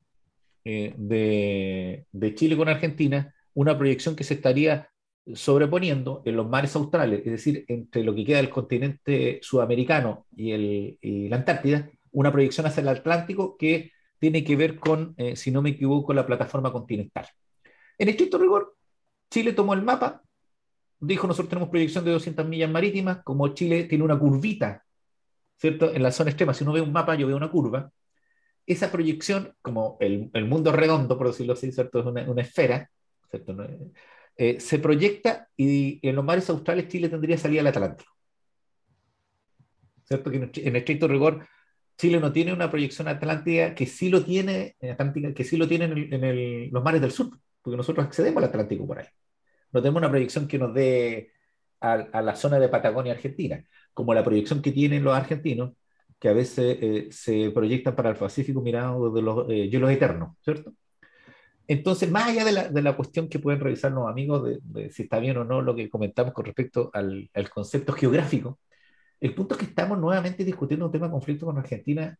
[0.65, 4.91] eh, de, Chile con Argentina una proyección que se estaría
[5.35, 10.53] sobreponiendo en los mares australes, es decir, entre lo que queda del continente sudamericano y,
[10.53, 10.99] el,
[11.31, 15.63] la Antártida, una proyección hacia el Atlántico que tiene que ver con, eh, si no
[15.63, 17.27] me equivoco, la plataforma continental.
[17.99, 18.78] En estricto rigor,
[19.31, 20.23] Chile tomó el mapa,
[21.01, 24.85] dijo nosotros tenemos proyección de 200 millas marítimas, como Chile tiene una curvita,
[25.57, 25.93] ¿cierto?
[25.93, 27.91] En la zona extrema, si uno ve un mapa, yo veo una curva.
[28.67, 32.01] Esa proyección, como el, mundo redondo, por decirlo así, ¿cierto?
[32.01, 32.91] Es una, esfera,
[33.31, 33.57] ¿cierto?
[34.37, 38.13] Eh, se proyecta y en los mares australes Chile tendría salida al Atlántico.
[40.05, 40.31] ¿Cierto?
[40.31, 41.47] Que en, estricto rigor
[41.99, 45.67] Chile no tiene una proyección atlántica que sí lo tiene, eh, atlántica, que sí lo
[45.67, 47.37] tiene en, los mares del sur,
[47.69, 49.07] porque nosotros accedemos al Atlántico por ahí.
[49.73, 51.33] No tenemos una proyección que nos dé
[51.81, 55.75] a, la zona de Patagonia Argentina, como la proyección que tienen los argentinos,
[56.19, 60.73] que a veces eh, se proyectan para el Pacífico mirando de los eh, eternos, ¿cierto?
[61.67, 64.91] Entonces, más allá de la, de la, cuestión que pueden revisar los amigos de, de,
[64.91, 68.59] si está bien o no lo que comentamos con respecto al, al concepto geográfico,
[69.21, 72.19] el punto es que estamos nuevamente discutiendo un tema de conflicto con Argentina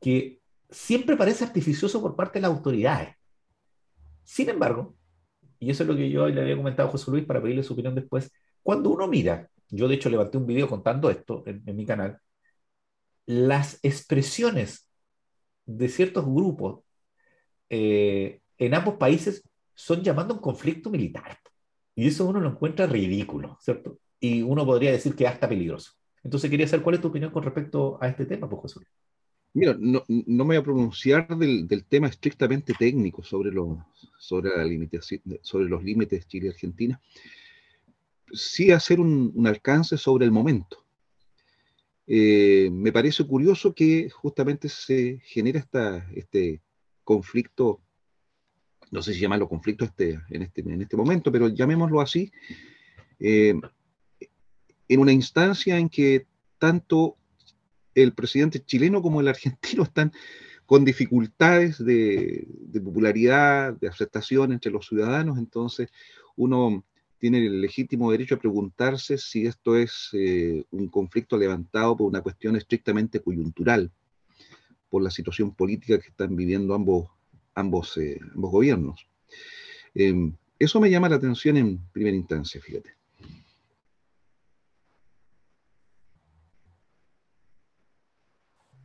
[0.00, 3.17] que siempre parece artificioso por parte de las autoridades.
[4.28, 4.94] Sin embargo,
[5.58, 7.72] y eso es lo que yo le había comentado a José Luis para pedirle su
[7.72, 8.30] opinión después,
[8.62, 12.18] cuando uno mira, yo de hecho levanté un video contando esto en, mi canal,
[13.24, 14.86] las expresiones
[15.64, 16.80] de ciertos grupos
[17.70, 19.42] eh, en ambos países
[19.74, 21.38] son llamando a un conflicto militar.
[21.94, 23.98] Y eso uno lo encuentra ridículo, ¿cierto?
[24.20, 25.92] Y uno podría decir que hasta peligroso.
[26.22, 28.80] Entonces quería saber cuál es tu opinión con respecto a este tema, pues José.
[29.54, 33.50] Mira, no, me voy a pronunciar del, tema estrictamente técnico sobre,
[34.18, 35.00] sobre, la
[35.42, 37.00] sobre los límites Chile Argentina,
[38.32, 40.84] sí hacer un, alcance sobre el momento.
[42.06, 46.62] Eh, me parece curioso que justamente se genera esta, este
[47.04, 47.80] conflicto,
[48.90, 52.30] no sé si llamarlo conflicto este, en, este, en este momento, pero llamémoslo así,
[53.18, 53.54] eh,
[54.88, 56.26] en una instancia en que
[56.58, 57.16] tanto
[58.02, 60.12] el presidente chileno como el argentino están
[60.66, 62.46] con dificultades de,
[62.84, 65.88] popularidad, de aceptación entre los ciudadanos, entonces
[66.36, 66.84] uno
[67.18, 72.20] tiene el legítimo derecho a preguntarse si esto es eh, un conflicto levantado por una
[72.20, 73.90] cuestión estrictamente coyuntural,
[74.90, 77.08] por la situación política que están viviendo ambos,
[77.54, 79.08] ambos, eh, gobiernos.
[79.94, 82.97] Em, eso me llama la atención en primera instancia, fíjate.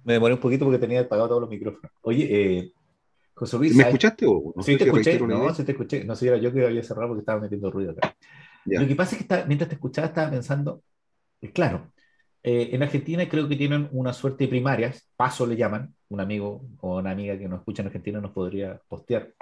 [0.03, 1.91] Me demoré un poquito porque tenía apagado todos los micrófonos.
[2.01, 2.73] Oye, eh,
[3.33, 3.75] José Luis.
[3.75, 4.63] ¿Me escuchaste o no?
[4.63, 5.19] Sí, te escuché.
[5.19, 6.03] No, sí te escuché.
[6.03, 8.15] No sé, era yo que había cerrado porque estaba metiendo ruido acá.
[8.65, 10.83] Lo que pasa es que mientras te escuchaba estaba pensando,
[11.41, 11.91] eh, claro,
[12.43, 16.65] eh, en Argentina creo que tienen una suerte de primarias, paso le llaman, un amigo
[16.79, 19.33] o una amiga que nos escucha en Argentina nos podría postear,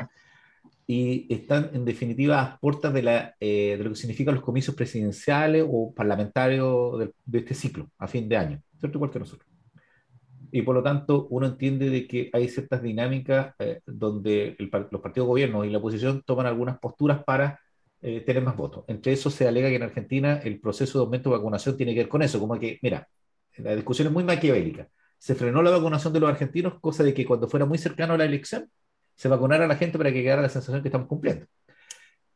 [0.87, 4.75] y están en definitiva a puertas de, la, eh, de lo que significan los comicios
[4.75, 8.97] presidenciales o parlamentarios de, de, este ciclo, a fin de año, ¿cierto?
[8.97, 9.50] Igual que nosotros
[10.51, 15.27] y por lo tanto uno entiende de que hay ciertas dinámicas eh, donde los partidos
[15.27, 17.59] gobiernos y la oposición toman algunas posturas para
[18.01, 18.83] eh, tener más votos.
[18.87, 22.01] Entre eso se alega que en Argentina el proceso de aumento de vacunación tiene que
[22.01, 23.07] ver con eso, como que, mira,
[23.57, 24.89] la discusión es muy maquiavélica.
[25.17, 28.17] Se frenó la vacunación de los argentinos, cosa de que cuando fuera muy cercano a
[28.17, 28.69] la elección,
[29.15, 31.45] se vacunara a la gente para que quedara la sensación que estamos cumpliendo.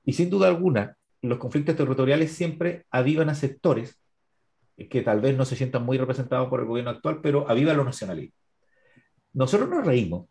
[0.03, 3.99] Y sin duda alguna, los conflictos territoriales siempre avivan a sectores
[4.77, 7.85] que tal vez no se sientan muy representados por el gobierno actual, pero aviva los
[7.85, 8.37] nacionalismos.
[9.33, 10.27] Nosotros nos reímos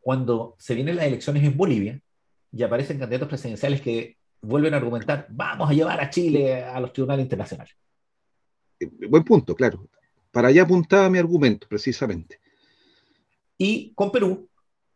[0.00, 2.00] cuando se vienen las elecciones en Bolivia
[2.52, 6.92] y aparecen candidatos presidenciales que vuelven a argumentar, vamos a llevar a Chile a los
[6.92, 7.74] tribunales internacionales.
[8.78, 9.88] Eh, buen punto, claro.
[10.30, 12.40] Para allá apuntaba mi argumento, precisamente.
[13.58, 14.48] Y con Perú,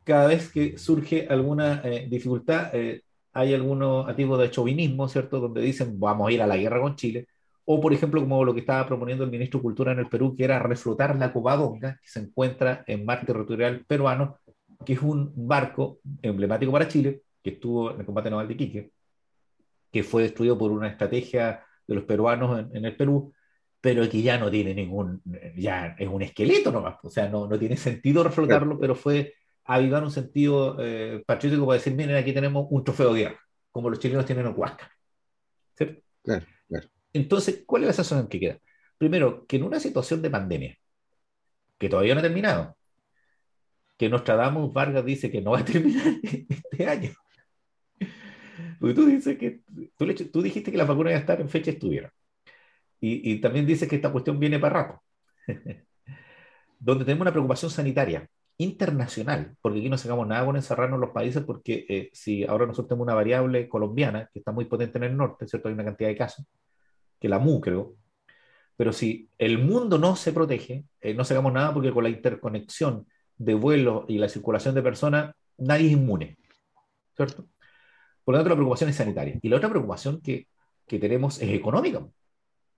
[0.04, 5.40] cada vez que surge alguna eh, dificultad, eh, hay algunos atisbos de chauvinismo, ¿cierto?
[5.40, 7.26] Donde dicen, vamos a ir a la guerra con Chile
[7.72, 10.34] o, por ejemplo, como lo que estaba proponiendo el ministro de Cultura en el Perú,
[10.36, 14.40] que era reflotar la Covadonga, que se encuentra en mar territorial peruano,
[14.84, 18.90] que es un barco emblemático para Chile, que estuvo en el combate naval de Iquique,
[19.92, 23.32] que fue destruido por una estrategia de los peruanos en, el Perú,
[23.80, 25.22] pero que ya no tiene ningún,
[25.54, 30.02] ya es un esqueleto nomás, o sea, no, no tiene sentido reflotarlo, pero fue avivar
[30.02, 34.00] un sentido eh, patriótico para decir, miren, aquí tenemos un trofeo de guerra, como los
[34.00, 34.90] chilenos tienen en Huasca.
[35.76, 36.02] ¿Cierto?
[36.24, 36.44] Claro.
[37.12, 38.58] Entonces, ¿cuál es la sensación que queda?
[38.98, 40.78] Primero, que en una situación de pandemia,
[41.78, 42.76] que todavía no ha terminado,
[43.96, 47.12] que Nostradamus Vargas dice que no va a terminar este año.
[48.78, 49.60] Porque tú, dices que,
[50.32, 52.12] tú, dijiste que la vacuna iba a estar en fecha estuviera.
[53.00, 55.02] Y, y también dices que esta cuestión viene para rato.
[56.78, 58.28] Donde tenemos una preocupación sanitaria
[58.60, 62.66] internacional, porque aquí no sacamos nada con encerrarnos en los países, porque eh, si ahora
[62.66, 65.68] nosotros tenemos una variable colombiana que está muy potente en el norte, ¿cierto?
[65.68, 66.46] Hay una cantidad de casos,
[67.20, 67.94] que la MU, creo.
[68.76, 73.06] Pero si el mundo no se protege, eh, no sacamos nada porque con la interconexión
[73.36, 76.38] de vuelos y la circulación de personas, nadie es inmune.
[77.14, 77.46] ¿Cierto?
[78.24, 79.38] Por lo tanto, la preocupación es sanitaria.
[79.42, 80.48] Y la otra preocupación que,
[80.86, 82.06] que tenemos es económica.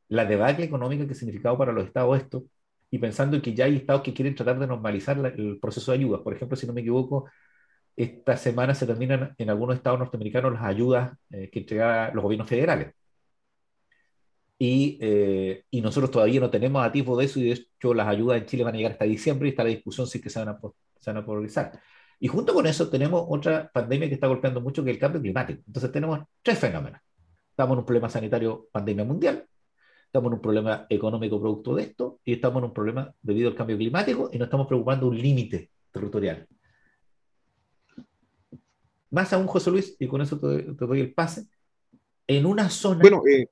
[0.08, 2.44] La debacle económica que ha significado para los estados esto,
[2.92, 5.98] y pensando en que ya hay estados que quieren tratar de normalizar el proceso de
[5.98, 6.22] ayuda.
[6.22, 7.24] Por ejemplo, si no me equivoco,
[7.96, 12.48] esta semana se terminan en algunos estados norteamericanos las ayudas eh, que entregan los gobiernos
[12.48, 12.94] federales.
[14.64, 18.46] Eh, y, nosotros todavía no tenemos atisbo de eso y de hecho las ayudas en
[18.46, 20.60] Chile van a llegar hasta diciembre y está la discusión si que se van a,
[21.00, 21.80] se van a polarizar.
[22.20, 25.20] Y junto con eso tenemos otra pandemia que está golpeando mucho, que es el cambio
[25.20, 25.62] climático.
[25.66, 27.00] Entonces tenemos tres fenómenos.
[27.50, 29.44] Estamos en un problema sanitario, pandemia mundial,
[30.06, 33.56] estamos en un problema económico producto de esto y estamos en un problema debido al
[33.56, 36.46] cambio climático y nos estamos preocupando un límite territorial.
[39.10, 41.46] Más aún, José Luis, y con eso te, doy el pase,
[42.28, 43.00] en una zona...
[43.00, 43.48] Bueno, eh,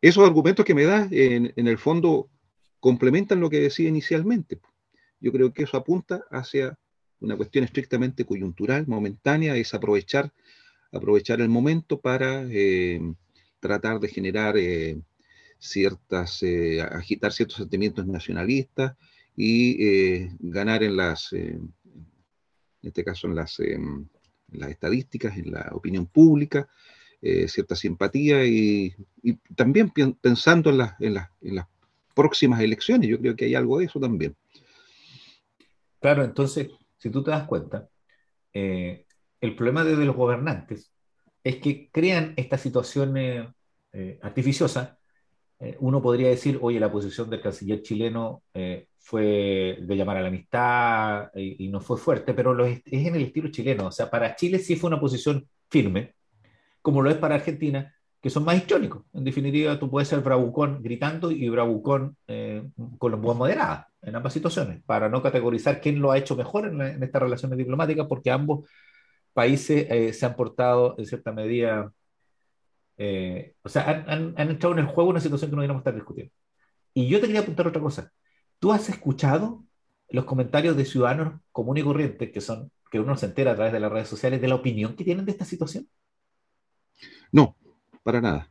[0.00, 2.30] esos argumentos que me das, en, el fondo,
[2.80, 4.60] complementan lo que decía inicialmente.
[5.20, 6.78] Yo creo que eso apunta hacia
[7.20, 10.32] una cuestión estrictamente coyuntural, momentánea, es aprovechar
[10.92, 13.00] aprovechar el momento para eh,
[13.60, 15.00] tratar de generar eh,
[15.58, 16.42] ciertas,
[16.90, 18.96] agitar ciertos sentimientos nacionalistas
[19.36, 21.72] y ganar en las, en
[22.82, 23.58] este caso en las,
[24.48, 26.68] las estadísticas, en la opinión pública,
[27.20, 28.94] cierta simpatía y,
[29.54, 31.66] también pensando en, en, en las
[32.14, 33.08] próximas elecciones.
[33.08, 34.36] Yo creo que hay algo de eso también.
[36.00, 37.88] Claro, entonces, si tú te das cuenta,
[38.52, 39.06] eh,
[39.40, 40.90] el problema de, los gobernantes
[41.44, 43.48] es que crean estas situaciones
[43.92, 44.96] eh, artificiosas.
[45.58, 48.42] Eh, uno podría decir, oye, la posición del canciller chileno
[48.98, 53.22] fue de llamar a la amistad y, no fue fuerte, pero es, es en el
[53.22, 53.86] estilo chileno.
[53.86, 56.14] O sea, para Chile sí fue una posición firme,
[56.82, 59.04] como lo es para Argentina, que son más histriónicos.
[59.12, 64.16] En definitiva, tú puedes ser bravucón gritando y bravucón eh, con los voz moderada en
[64.16, 68.30] ambas situaciones, para no categorizar quién lo ha hecho mejor en, estas relaciones diplomáticas, porque
[68.30, 68.68] ambos
[69.32, 71.92] países eh, se han portado en cierta medida,
[72.96, 75.94] eh, o sea, han, han, entrado en el juego una situación que no deberíamos estar
[75.94, 76.32] discutiendo.
[76.94, 78.12] Y yo te quería apuntar otra cosa.
[78.58, 79.64] ¿Tú has escuchado
[80.10, 83.72] los comentarios de ciudadanos comunes y corrientes que son que uno se entera a través
[83.72, 85.88] de las redes sociales de la opinión que tienen de esta situación?
[87.32, 87.56] No,
[88.02, 88.50] para nada.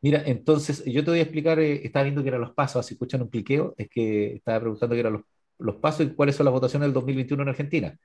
[0.00, 2.94] Mira, entonces yo te voy a explicar, eh, estaba viendo que eran los pasos, si
[2.94, 5.22] escuchan un cliqueo, es que estaba preguntando qué eran los,
[5.58, 7.98] los, pasos y cuáles son las votaciones del 2021 en Argentina.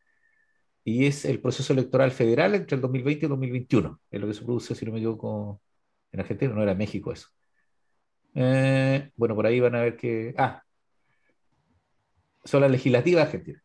[0.83, 4.33] Y es el proceso electoral federal entre el 2020 y el 2021, es lo que
[4.33, 5.61] se produce, si no me equivoco,
[6.11, 7.27] en Argentina, no era México eso.
[8.33, 10.33] Eh, bueno, por ahí van a ver que...
[10.37, 10.63] Ah,
[12.43, 13.61] son las legislativas argentinas.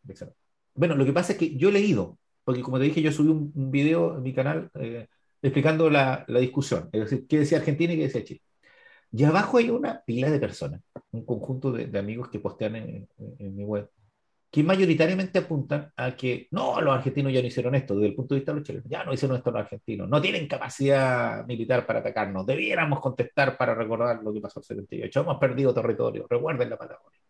[0.74, 3.28] Bueno, lo que pasa es que yo he leído, porque como te dije, yo subí
[3.28, 5.06] un, video en mi canal eh,
[5.44, 8.42] explicando la, la, discusión, es decir, qué decía Argentina y qué decía Chile.
[9.12, 10.80] Y abajo hay una pila de personas,
[11.12, 13.08] un conjunto de, de amigos que postean en,
[13.54, 13.90] mi web,
[14.50, 18.34] que mayoritariamente apuntan a que no, los argentinos ya no hicieron esto, desde el punto
[18.34, 21.86] de vista de los chilenos, ya no hicieron esto los argentinos, no tienen capacidad militar
[21.86, 26.26] para atacarnos, debiéramos contestar para recordar lo que pasó en el 78, hemos perdido territorio,
[26.28, 27.20] recuerden la Patagonia.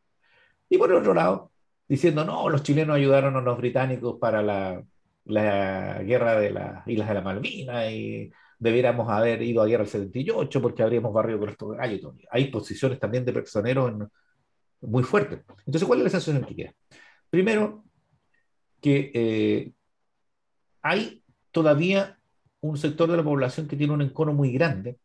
[0.69, 1.51] Y por otro lado,
[1.89, 4.85] diciendo, no, los chilenos ayudaron a los británicos para la,
[5.25, 9.89] la guerra de las Islas de la Malvinas y debiéramos haber ido a guerra el
[9.89, 12.15] 78 porque habríamos barrido con esto de gallo.
[12.31, 14.09] Hay posiciones también de personeros
[14.81, 15.41] muy fuertes.
[15.67, 16.75] Entonces, ¿cuál es la sensación que queda?
[17.31, 17.85] Primero,
[18.81, 19.73] que eh,
[20.83, 22.19] hay todavía
[22.61, 24.99] un sector de la población que tiene un encono muy grande,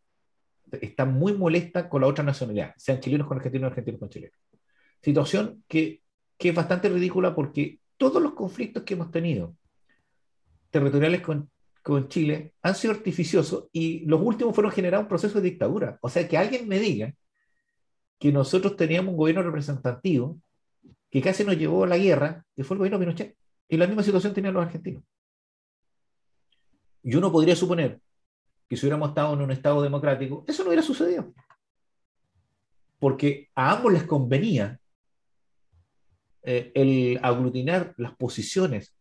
[0.82, 4.38] está muy molesta con la otra nacionalidad, sean chilenos con argentinos, argentinos con chilenos.
[5.02, 6.02] Situación que,
[6.38, 9.56] que es bastante ridícula porque todos los conflictos que hemos tenido
[10.70, 11.50] territoriales con,
[11.82, 15.98] con Chile han sido artificiosos y los últimos fueron generados un proceso de dictadura.
[16.02, 17.14] O sea, que alguien me diga
[18.20, 20.40] que nosotros teníamos un gobierno representativo
[21.10, 23.36] que casi nos llevó a la guerra, que fue el gobierno Pinochet.
[23.68, 25.04] Y la misma situación tenían los argentinos.
[27.04, 28.00] Y uno podría suponer
[28.68, 31.34] que si hubiéramos estado en un Estado democrático, eso no hubiera sucedido.
[33.00, 34.80] Porque a ambos les convenía
[36.44, 38.94] eh, el aglutinar las posiciones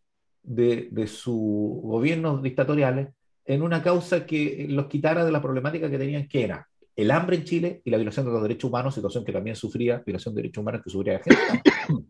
[0.43, 1.37] de, de sus
[1.83, 3.09] gobiernos dictatoriales
[3.45, 7.37] en una causa que los quitara de la problemática que tenían, que era el hambre
[7.37, 10.43] en Chile y la violación de los derechos humanos, situación que también sufría, violación de
[10.43, 11.63] derechos humanos que sufría la gente.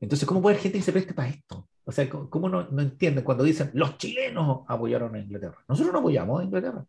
[0.00, 1.68] Entonces, ¿cómo puede haber gente que se preste para esto?
[1.84, 5.58] O sea, ¿cómo no, no entienden cuando dicen los chilenos apoyaron a Inglaterra?
[5.68, 6.84] Nosotros no apoyamos a Inglaterra.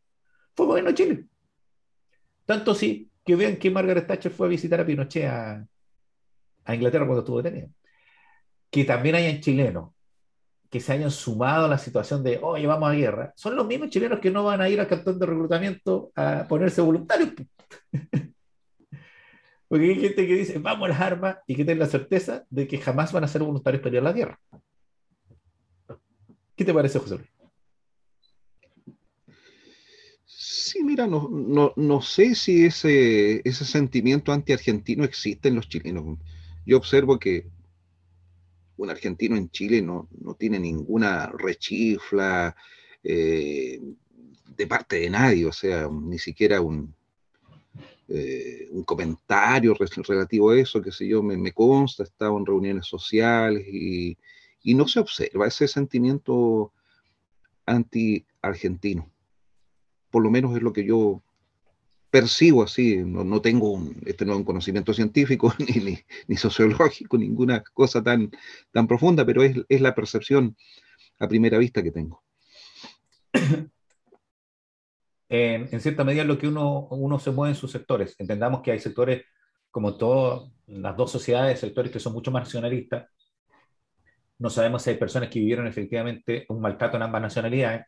[0.55, 1.25] Fue el gobierno de Chile.
[2.45, 5.67] Tanto sí que vean que Margaret Thatcher fue a visitar a Pinochet a,
[6.65, 7.69] a Inglaterra cuando estuvo detenido.
[8.71, 9.91] Que también hayan chilenos
[10.69, 13.89] que se hayan sumado a la situación de, oye, vamos a guerra, son los mismos
[13.89, 17.33] chilenos que no van a ir al cantón de reclutamiento a ponerse voluntarios.
[19.67, 22.67] Porque hay gente que dice, vamos a las armas y que tienen la certeza de
[22.67, 24.39] que jamás van a ser voluntarios para ir a la guerra.
[26.55, 27.29] ¿Qué te parece, José Luis?
[30.25, 36.17] Sí, mira, no, no, no sé si ese, ese sentimiento anti-argentino existe en los chilenos.
[36.65, 37.47] Yo observo que
[38.79, 40.07] un argentino en Chile no,
[40.37, 42.55] tiene ninguna rechifla
[43.03, 43.79] eh,
[44.55, 46.93] de parte de nadie, o sea, ni siquiera un,
[48.07, 53.67] eh, un comentario relativo a eso, que sé yo, me, consta, estaba en reuniones sociales
[53.67, 54.17] y,
[54.63, 56.71] y no se observa ese sentimiento
[57.65, 59.11] anti-argentino.
[60.09, 61.21] Por lo menos es lo que yo
[62.09, 65.53] percibo así, no, tengo un, este no es un conocimiento científico
[66.27, 68.31] ni, sociológico, ninguna cosa tan,
[68.71, 70.55] tan profunda, pero es, la percepción
[71.19, 72.23] a primera vista que tengo.
[75.31, 78.15] En, cierta medida lo que uno, uno se mueve en sus sectores.
[78.17, 79.25] Entendamos que hay sectores,
[79.69, 83.07] como todas las dos sociedades, sectores que son mucho más nacionalistas.
[84.39, 87.85] No sabemos si hay personas que vivieron efectivamente un maltrato en ambas nacionalidades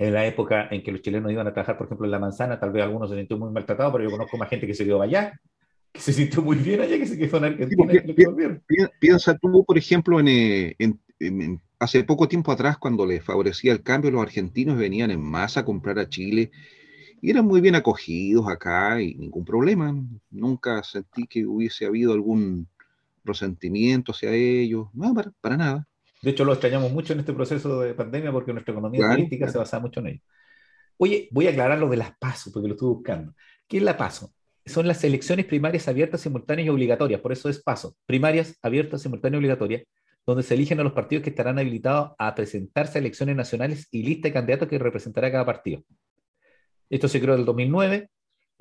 [0.00, 2.58] en la época en que los chilenos iban a trabajar, por ejemplo, en la manzana,
[2.58, 5.02] tal vez algunos se sintió muy maltratados, pero yo conozco más gente que se quedó
[5.02, 5.38] allá,
[5.92, 8.62] que se sintió muy bien allá, que se quedó en Argentina.
[8.98, 14.10] piensa tú, por ejemplo, eh, en, hace poco tiempo atrás, cuando les favorecía el cambio,
[14.10, 16.50] los argentinos venían en masa a comprar a Chile
[17.20, 19.94] y eran muy bien acogidos acá y ningún problema.
[20.30, 22.66] Nunca sentí que hubiese habido algún
[23.22, 25.89] resentimiento hacia ellos, no, para nada.
[26.22, 29.58] De hecho, lo extrañamos mucho en este proceso de pandemia porque nuestra economía política se
[29.58, 30.20] basa mucho en ello.
[30.98, 33.34] Oye, voy a aclarar lo de las PASO porque lo estuve buscando.
[33.66, 34.34] ¿Qué es la PASO?
[34.66, 37.96] Son las elecciones primarias abiertas, simultáneas y obligatorias, por eso es PASO.
[38.04, 39.82] Primarias abiertas, simultáneas y obligatorias,
[40.26, 44.02] donde se eligen a los partidos que estarán habilitados a presentarse a elecciones nacionales y
[44.02, 45.82] lista de candidatos que representará cada partido.
[46.90, 48.10] Esto se creó en el 2009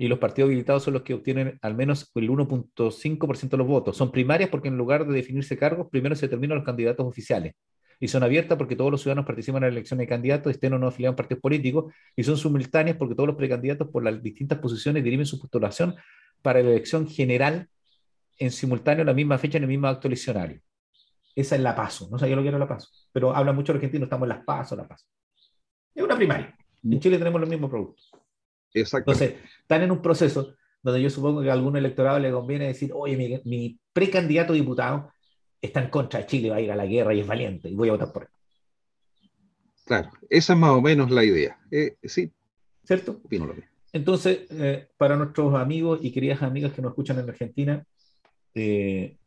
[0.01, 3.97] y los partidos habilitados son los que obtienen al menos el 1.5% de los votos.
[3.97, 7.53] Son primarias porque en lugar de definirse cargos, primero se determinan los candidatos oficiales.
[7.99, 10.79] Y son abiertas porque todos los ciudadanos participan en la elección de candidatos, estén o
[10.79, 11.93] no afiliados a partidos políticos.
[12.15, 15.93] Y son simultáneas porque todos los precandidatos por las distintas posiciones dirimen su postulación
[16.41, 17.67] para la elección general
[18.37, 20.61] en simultáneo en la misma fecha en el mismo acto eleccionario.
[21.35, 22.07] Esa es la paso.
[22.09, 22.87] No sabía lo que era la paso.
[23.11, 25.05] Pero habla mucho argentino, estamos en las paso, la paso.
[25.93, 26.55] Es una primaria.
[26.85, 27.01] En.
[27.01, 28.08] Chile tenemos los mismos productos.
[28.73, 32.91] Entonces, están en un proceso donde yo supongo que a algún electorado le conviene decir,
[32.93, 35.11] oye, mi, precandidato diputado
[35.61, 37.75] está en contra de Chile, va a ir a la guerra y es valiente, y
[37.75, 38.29] voy a votar por él.
[39.85, 41.59] Claro, esa es más o menos la idea.
[41.71, 42.31] Eh, sí.
[42.83, 43.19] ¿Cierto?
[43.23, 43.69] Opino lo mismo.
[43.91, 47.83] Entonces, eh, para nuestros amigos y queridas amigas que nos escuchan en Argentina,
[48.53, 49.17] eh,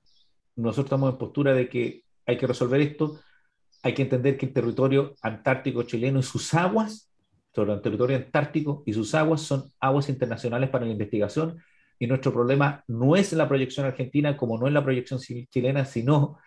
[0.55, 3.21] nosotros estamos en postura de que hay que resolver esto.
[3.83, 7.12] Hay que entender que el territorio antártico chileno y sus aguas
[7.55, 11.59] sobre el territorio antártico y sus aguas son aguas internacionales para la investigación
[11.99, 16.39] y nuestro problema no es la proyección argentina como no es la proyección chilena, sino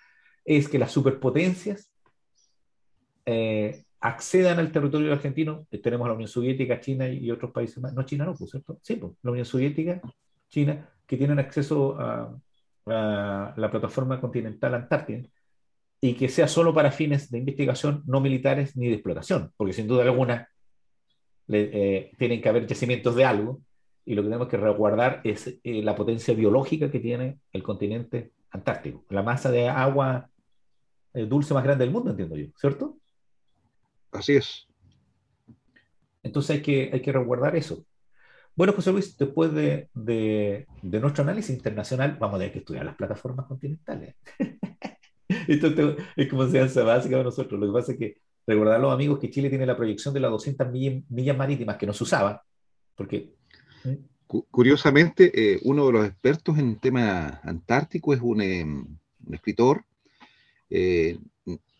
[0.43, 1.91] es que las superpotencias
[3.25, 5.65] eh, accedan al territorio argentino.
[5.81, 7.93] Tenemos la Unión Soviética, China y otros países más.
[7.93, 8.77] No, China no, pues, ¿cierto?
[8.81, 10.01] Sí, pues, la Unión Soviética,
[10.49, 12.37] China, que tienen acceso a,
[12.87, 15.27] a la plataforma continental antártica
[16.01, 19.87] y que sea solo para fines de investigación, no militares ni de explotación, porque sin
[19.87, 20.49] duda alguna
[21.47, 23.61] eh, tienen que haber yacimientos de algo
[24.05, 28.31] y lo que tenemos que resguardar es eh, la potencia biológica que tiene el continente
[28.51, 30.29] antártico, la masa de agua
[31.13, 32.97] eh, dulce más grande del mundo, entiendo yo, ¿cierto?
[34.11, 34.67] Así es.
[36.23, 37.85] Entonces hay que, hay que resguardar eso.
[38.55, 42.85] Bueno, José Luis, después de, de, de nuestro análisis internacional, vamos a tener que estudiar
[42.85, 44.15] las plataformas continentales.
[45.47, 47.59] Esto es como enseñanza básica para nosotros.
[47.59, 48.17] Lo que pasa es que
[48.47, 51.87] recordar a los amigos que Chile tiene la proyección de las 200 millas, marítimas que
[51.87, 52.39] no se usaban,
[52.95, 53.33] porque...
[53.85, 53.99] ¿eh?
[54.27, 58.97] Curiosamente, eh, uno de los expertos en tema antártico es un, em,
[59.31, 59.85] escritor,
[60.69, 61.19] eh,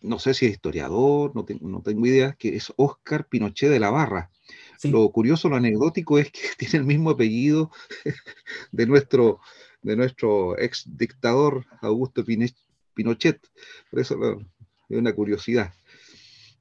[0.02, 3.90] no sé si es historiador, no, no, tengo idea, que es Oscar Pinochet de la
[3.90, 4.30] Barra.
[4.84, 7.72] Lo curioso, lo anecdótico es que tiene el mismo apellido
[8.72, 9.40] de nuestro,
[9.82, 13.40] de nuestro ex dictador Augusto Pinochet.
[13.90, 14.40] Por eso
[14.90, 15.74] es una curiosidad.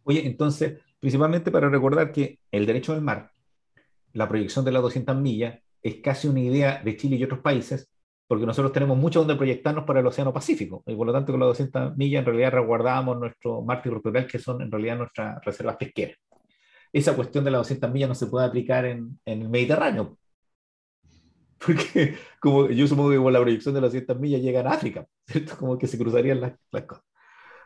[0.05, 3.33] Oye, entonces, principalmente para recordar que el derecho del mar,
[4.13, 7.91] la proyección de las 200 millas, es casi una idea de Chile y otros países,
[8.27, 11.41] porque nosotros tenemos mucho donde proyectarnos para el Océano Pacífico, y por lo tanto con
[11.41, 15.77] las 200 millas en realidad resguardamos nuestro mar territorial, que son en realidad nuestras reservas
[15.77, 16.17] pesqueras.
[16.93, 20.19] Esa cuestión de las 200 millas no se puede aplicar en, el Mediterráneo,
[21.67, 25.07] porque como yo supongo que con la proyección de las 200 millas llegan a África,
[25.27, 25.57] ¿cierto?
[25.59, 27.05] Como que se cruzarían las, las cosas.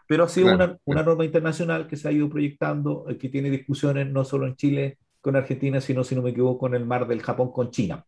[0.09, 3.51] Pero ha sido una, una, norma internacional que se ha ido proyectando, eh, que tiene
[3.51, 7.07] discusiones no solo en Chile con Argentina, sino, si no me equivoco, en el mar
[7.07, 8.03] del Japón con China.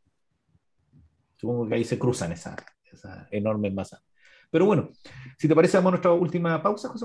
[1.37, 2.57] Supongo que ahí se cruzan esas
[2.91, 4.03] esa enormes masas.
[4.51, 4.89] Pero bueno,
[5.37, 7.05] si te parece, vamos a nuestra última pausa, José.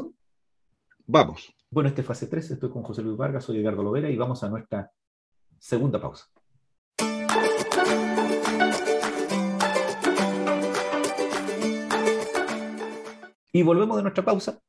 [1.05, 1.53] Vamos.
[1.69, 4.41] Bueno, este es fase 3, estoy con José Luis Vargas, soy Edgardo Lovera y vamos
[4.45, 4.89] a nuestra
[5.59, 6.25] segunda pausa.
[13.51, 14.61] Y volvemos de nuestra pausa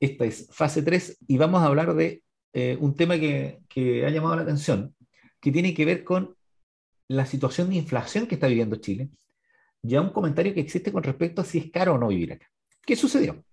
[0.00, 2.22] esta es fase 3 y vamos a hablar de
[2.52, 4.94] eh, un tema que, que, ha llamado la atención,
[5.40, 6.36] que tiene que ver con
[7.08, 9.10] la situación de inflación que está viviendo Chile,
[9.82, 12.46] ya un comentario que existe con respecto a si es caro o no vivir acá.
[12.84, 13.44] ¿Qué sucedió?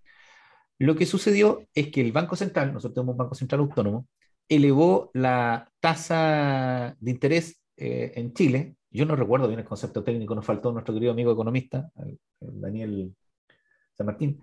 [0.80, 4.08] Lo que sucedió es que el Banco Central, nosotros tenemos un Banco Central autónomo,
[4.50, 8.76] elevó la tasa de interés eh, en Chile.
[8.89, 11.89] Yo no recuerdo bien el concepto técnico, nos faltó nuestro querido amigo economista,
[12.39, 13.16] Daniel
[13.96, 14.41] San Martín,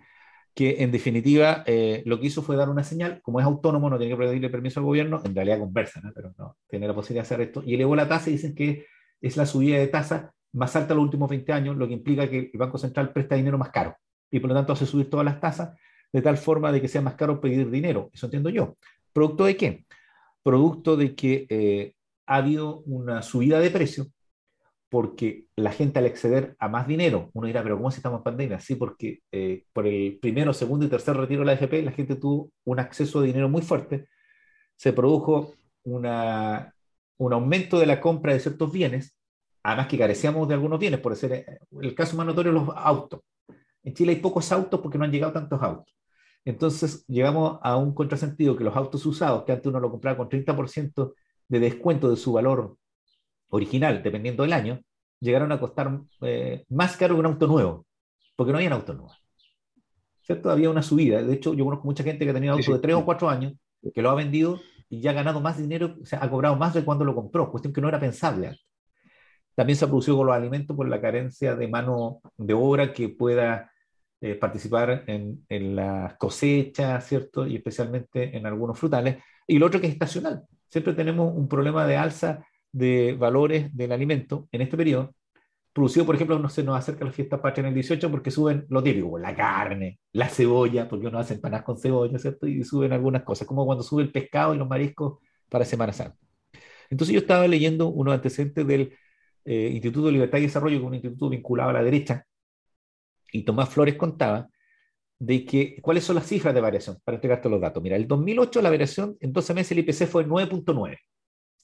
[0.54, 3.98] que en definitiva eh, lo que hizo fue dar una señal, como es autónomo, no
[3.98, 7.26] tiene que pedirle permiso al gobierno, en realidad conversa, pero no tiene la posibilidad de
[7.26, 8.86] hacer esto, y elevó la tasa y dicen que
[9.20, 12.28] es la subida de tasa más alta en los últimos 20 años, lo que implica
[12.28, 13.96] que el Banco Central presta dinero más caro
[14.30, 15.76] y por lo tanto hace subir todas las tasas
[16.12, 18.10] de tal forma de que sea más caro pedir dinero.
[18.12, 18.76] Eso entiendo yo.
[19.12, 19.84] ¿Producto de qué?
[20.42, 21.94] producto de que eh,
[22.26, 24.06] ha habido una subida de precio
[24.90, 28.24] porque la gente al acceder a más dinero, uno dirá, pero ¿cómo si estamos en
[28.24, 28.60] pandemia?
[28.60, 32.16] Sí, porque eh, por el primero, segundo y tercer retiro de la AFP, la gente
[32.16, 34.08] tuvo un acceso de dinero muy fuerte,
[34.76, 36.74] se produjo una,
[37.18, 39.16] un aumento de la compra de ciertos bienes,
[39.62, 43.20] además que carecíamos de algunos bienes, por ser eh, el caso más notorio, los autos.
[43.84, 45.94] En Chile hay pocos autos porque no han llegado tantos autos.
[46.44, 50.28] Entonces llegamos a un contrasentido que los autos usados, que antes uno lo compraba con
[50.28, 51.14] 30%
[51.48, 52.76] de descuento de su valor
[53.50, 54.80] original, dependiendo del año,
[55.20, 57.86] llegaron a costar eh, más caro que un auto nuevo,
[58.36, 59.22] porque no había autos nuevos.
[60.22, 60.50] ¿Cierto?
[60.50, 61.22] Había una subida.
[61.22, 63.54] De hecho, yo conozco mucha gente que ha tenido auto de 3 o 4 años,
[63.94, 66.74] que lo ha vendido y ya ha ganado más dinero, o sea, ha cobrado más
[66.74, 68.58] de cuando lo compró, cuestión que no era pensable
[69.54, 73.08] También se ha producido con los alimentos por la carencia de mano de obra que
[73.08, 73.70] pueda
[74.20, 77.46] eh, participar en, en las cosechas, ¿cierto?
[77.46, 79.18] Y especialmente en algunos frutales.
[79.46, 80.44] Y lo otro que es estacional.
[80.68, 85.14] Siempre tenemos un problema de alza de valores del alimento en este periodo,
[85.72, 88.66] producido, por ejemplo, no se nos acerca la fiesta patria en el 18 porque suben
[88.68, 92.46] lo típico, la carne, la cebolla, porque uno hace empanadas con cebolla, ¿cierto?
[92.46, 95.18] Y suben algunas cosas, como cuando sube el pescado y los mariscos
[95.48, 96.18] para Semana Santa.
[96.90, 98.94] Entonces yo estaba leyendo unos antecedentes del
[99.44, 102.26] eh, Instituto de Libertad y Desarrollo, que es un instituto vinculado a la derecha,
[103.32, 104.48] y Tomás Flores contaba
[105.18, 107.82] de que, cuáles son las cifras de variación, para entregarte los datos.
[107.82, 110.98] Mira, el 2008 la variación en 12 meses el IPC fue 9.9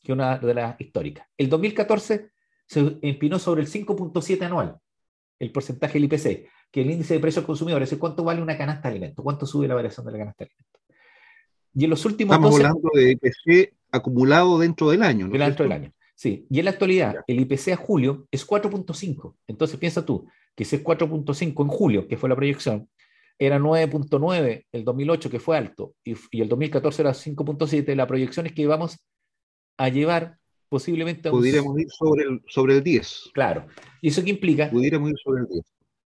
[0.06, 1.26] que una de las históricas.
[1.36, 2.30] El 2014
[2.66, 4.78] se empinó sobre el 5.7 anual,
[5.40, 8.88] el porcentaje del IPC, que el índice de precios consumidores, es cuánto vale una canasta
[8.88, 10.82] de alimentos, cuánto sube la variación de la canasta de alimentos.
[11.74, 15.26] Y en los últimos Estamos hablando de IPC acumulado dentro del año.
[15.26, 16.46] ¿no dentro del año, sí.
[16.48, 19.34] Y en la actualidad, el IPC a julio es 4.5.
[19.48, 22.88] Entonces piensa tú que ese es 4.5 en julio, que fue la proyección,
[23.38, 28.46] era 9.9 el 2008, que fue alto, y, y el 2014 era 5.7, la proyección
[28.46, 28.98] es que íbamos
[29.76, 31.38] a llevar posiblemente a un...
[31.38, 33.30] Pudiéramos ir sobre el, sobre el 10.
[33.32, 33.66] Claro.
[34.00, 34.70] ¿Y eso qué implica?
[34.70, 35.64] Pudiéramos ir sobre el 10.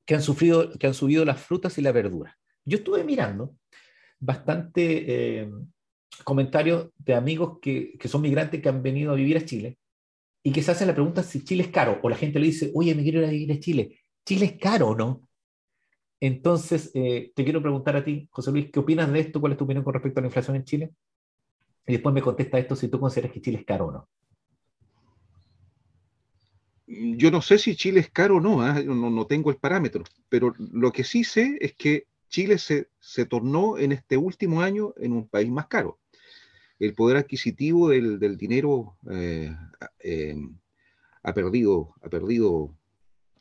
[0.05, 2.37] Que han, sufrido, que han subido las frutas y la verdura.
[2.65, 3.55] Yo estuve mirando
[4.19, 5.51] bastante eh,
[6.23, 9.77] comentarios de amigos que, que, son migrantes que han venido a vivir a Chile
[10.43, 11.99] y que se hacen la pregunta si Chile es caro.
[12.01, 13.99] O la gente le dice, oye, me quiero ir a vivir a Chile.
[14.25, 15.27] ¿Chile es caro o no?
[16.19, 19.39] Entonces, eh, te quiero preguntar a ti, José Luis, ¿qué opinas de esto?
[19.39, 20.91] ¿Cuál es tu opinión con respecto a la inflación en Chile?
[21.87, 24.09] Y después me contesta esto si tú consideras que Chile es caro o no.
[26.85, 28.81] Yo no sé si Chile es caro o no, ¿ah?
[28.83, 33.25] no, no, tengo el parámetro, pero lo que sí sé es que Chile se, se,
[33.25, 35.99] tornó en este último año en un país más caro.
[36.79, 39.53] El poder adquisitivo del, del dinero eh,
[39.99, 40.35] eh,
[41.23, 42.73] ha, perdido, ha, perdido,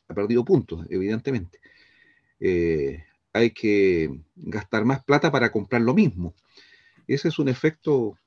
[0.07, 1.59] ha perdido puntos, evidentemente.
[2.39, 6.33] Eh, hay que gastar más plata para comprar lo mismo.
[7.07, 8.17] Ese es un efecto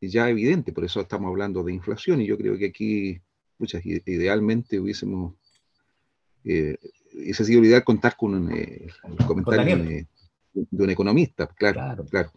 [0.00, 3.20] ya evidente, por eso estamos hablando de inflación y yo creo que aquí,
[3.58, 5.34] muchas, idealmente hubiésemos,
[6.44, 6.76] eh,
[7.14, 10.06] hubiese sido ideal contar con un, eh, el comentario de,
[10.70, 12.32] un economista, claro, claro.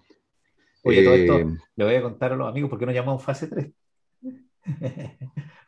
[0.84, 3.47] Oye, todo esto eh, le voy a contar a los amigos porque nos llamamos fase
[3.47, 3.72] 3.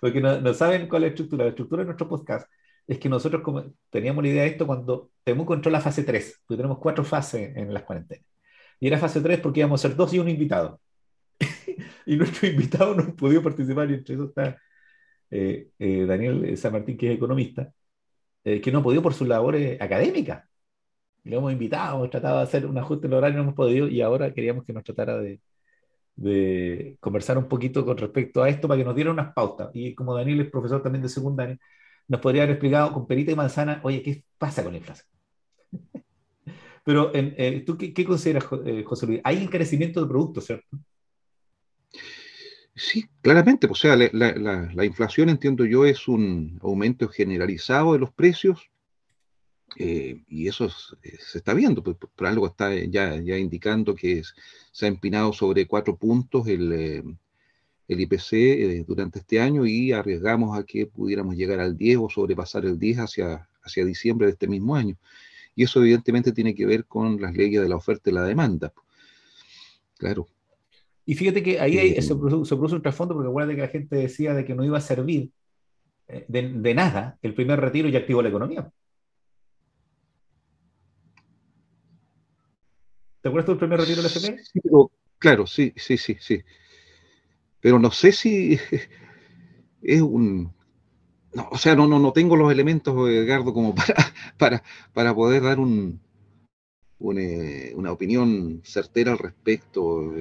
[0.01, 1.43] porque no, saben cuál es la estructura.
[1.45, 2.49] La estructura de nuestro podcast
[2.87, 3.43] es que nosotros
[3.89, 7.55] teníamos la idea de esto cuando Temuco entró la fase 3, porque tenemos cuatro fases
[7.55, 8.25] en las cuarentenas.
[8.79, 10.79] Y era fase 3 porque íbamos a ser dos y un invitado.
[12.05, 14.57] y nuestro invitado no podido participar, y entre eso está
[15.35, 17.73] eh, eh, Daniel San Martín, que es economista,
[18.43, 20.45] eh, que no ha podido por sus labores académicas.
[21.23, 23.87] Le hemos invitado, hemos tratado de hacer un ajuste en el horario, no hemos podido,
[23.87, 25.41] y ahora queríamos que nos tratara de,
[26.15, 29.71] de conversar un poquito con respecto a esto para que nos diera unas pautas.
[29.73, 31.57] Y como Daniel es profesor también de secundaria,
[32.07, 35.07] nos podría haber explicado con perita y manzana, oye, ¿qué pasa con la inflación?
[36.85, 37.11] Pero
[37.65, 38.45] ¿tú qué, qué consideras,
[38.85, 39.21] José Luis?
[39.23, 40.77] Hay encarecimiento de productos, ¿cierto?
[42.75, 48.11] Sí, claramente, pues, o sea, la, inflación, entiendo yo, es un aumento generalizado de los
[48.11, 48.71] precios
[49.77, 50.67] eh, y eso
[51.03, 54.23] eh, se está viendo, pues, por algo está ya, ya indicando que
[54.71, 57.03] se ha empinado sobre cuatro puntos el, eh,
[57.87, 62.65] el IPC durante este año y arriesgamos a que pudiéramos llegar al 10 o sobrepasar
[62.65, 64.97] el 10 hacia, hacia diciembre de este mismo año.
[65.55, 68.73] Y eso evidentemente tiene que ver con las leyes de la oferta y la demanda.
[69.97, 70.27] Claro,
[71.05, 74.45] y fíjate que ahí se, produce, un trasfondo, porque acuérdate que la gente decía de
[74.45, 75.31] que no iba a servir
[76.07, 78.71] eh, de, nada el primer retiro y activó la economía.
[83.21, 84.43] ¿Te acuerdas del primer retiro del FP?
[84.43, 84.61] Sí,
[85.17, 86.41] claro, sí, sí, sí, sí.
[87.59, 88.57] Pero no sé si
[89.81, 90.53] es un.
[91.33, 93.95] No, o sea, no, no, no tengo los elementos, Edgardo, como para,
[94.37, 95.99] para, para poder dar un,
[97.03, 100.13] una, opinión certera al respecto.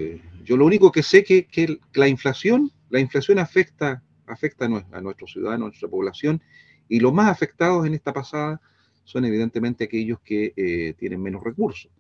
[0.45, 5.33] yo lo único que sé que, que la inflación, la inflación afecta, afecta a, nuestros
[5.33, 6.43] ciudadanos, a nuestra población,
[6.89, 8.61] y los más afectados en esta pasada
[9.05, 11.91] son evidentemente aquellos que eh, tienen menos recursos.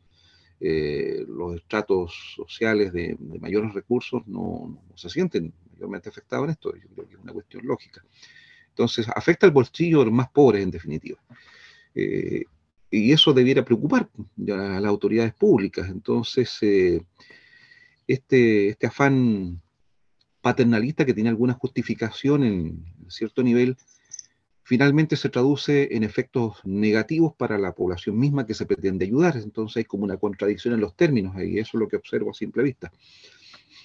[0.61, 6.89] Eh, los estratos sociales de, mayores recursos no, se sienten mayormente afectados en esto, yo
[6.95, 8.05] creo que es una cuestión lógica.
[8.69, 11.19] Entonces, afecta el bolsillo de los más pobres, en definitiva.
[11.95, 12.45] Eh,
[12.93, 14.09] y eso debiera preocupar
[14.49, 15.89] a las autoridades públicas.
[15.89, 16.59] Entonces,
[18.07, 19.63] este, este afán
[20.43, 23.79] paternalista que tiene alguna justificación en cierto nivel,
[24.63, 29.37] finalmente se traduce en efectos negativos para la población misma que se pretende ayudar.
[29.37, 32.35] Entonces hay como una contradicción en los términos y eso es lo que observo a
[32.35, 32.93] simple vista.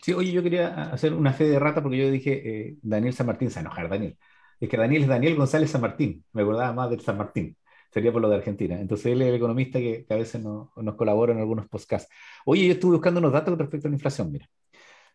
[0.01, 3.27] Sí, oye, yo quería hacer una fe de rata porque yo dije eh, Daniel San
[3.27, 4.17] Martín, se enojar Daniel.
[4.59, 7.55] Es que Daniel es Daniel González San Martín, me acordaba más de San Martín,
[7.91, 8.79] sería por lo de Argentina.
[8.79, 12.11] Entonces él es el economista que, a veces nos colabora en algunos podcasts.
[12.45, 14.49] Oye, yo estuve buscando unos datos respecto a la inflación, mira.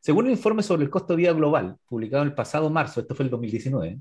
[0.01, 3.25] Según el informe sobre el costo de vida global, publicado el pasado marzo, esto fue
[3.25, 4.01] el 2019,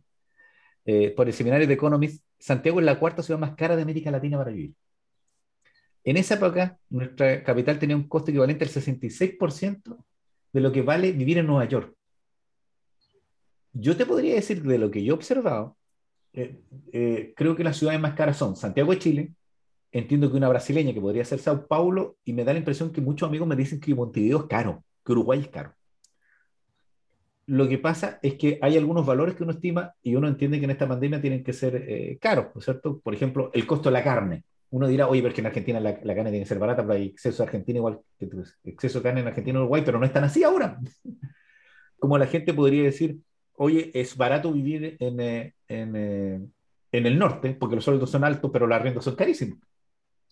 [0.86, 4.10] eh, por el seminario de Economist, Santiago es la cuarta ciudad más cara de América
[4.10, 4.74] Latina para vivir.
[6.04, 10.04] En esa época, nuestra capital tenía un costo equivalente al 66%
[10.52, 11.96] de lo que vale vivir en Nueva York.
[13.74, 15.78] Yo te podría decir de lo que yo he observado,
[16.34, 16.62] eh,
[16.94, 19.34] eh, creo que las ciudades más caras son Santiago de Chile,
[19.92, 23.02] entiendo que una brasileña que podría ser Sao Paulo, y me da la impresión que
[23.02, 25.74] muchos amigos me dicen que Montevideo es caro, que Uruguay es caro.
[27.48, 30.66] Lo que pasa es que hay algunos valores que uno estima y uno entiende que
[30.66, 33.00] en esta pandemia tienen que ser eh, caros, ¿no es cierto?
[33.00, 34.46] Por ejemplo, el costo de la carne.
[34.70, 37.08] Uno dirá, oye, pero que en Argentina la, carne tiene que ser barata, pero hay
[37.08, 38.30] exceso de Argentina igual que
[38.64, 40.80] exceso de carne en Argentina y Uruguay, pero no es tan así ahora.
[42.00, 43.18] Como la gente podría decir,
[43.64, 46.42] oye, es barato vivir en, eh, eh,
[46.92, 49.60] en, el norte, porque los sueldos son altos, pero los arriendos son carísimos.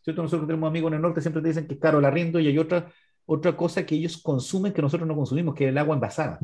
[0.02, 0.24] ¿Cierto?
[0.24, 2.48] Nosotros tenemos amigos en el norte, siempre te dicen que es caro el arriendo y
[2.48, 2.92] hay otra,
[3.28, 6.40] otra cosa que ellos consumen que nosotros no consumimos, que es el agua envasada.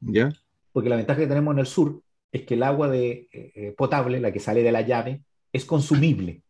[0.00, 0.32] ¿Ya?
[0.72, 2.00] Porque la ventaja que tenemos en el sur
[2.32, 5.22] es que el agua de, eh, eh, potable, la que sale de la llave,
[5.52, 6.42] es consumible.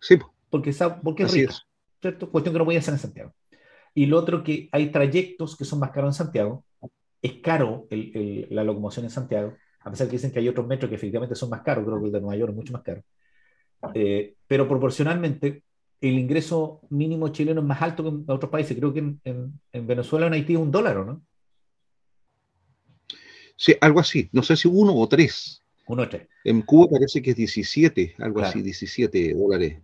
[0.00, 0.16] Sí.
[0.48, 1.54] Porque, porque es rica.
[2.00, 2.30] ¿cierto?
[2.30, 3.34] Cuestión que no podía ser en Santiago.
[3.94, 6.64] Y lo otro que hay trayectos que son más caros en Santiago.
[7.20, 10.96] Es caro la locomoción en Santiago, a pesar que dicen que hay otros metros que
[10.96, 13.02] efectivamente son más caros, creo que el de Nueva York es mucho más caro.
[13.94, 15.62] Eh, pero proporcionalmente,
[16.00, 18.76] el ingreso mínimo chileno es más alto que en otros países.
[18.76, 21.22] Creo que en, en, en Venezuela o en Haití es un dólar, ¿no?
[23.56, 24.28] Sí, algo así.
[24.32, 25.64] No sé si uno o tres.
[25.88, 26.28] Uno o tres.
[26.44, 29.82] En Cuba parece que es 17, algo así, 17 dólares.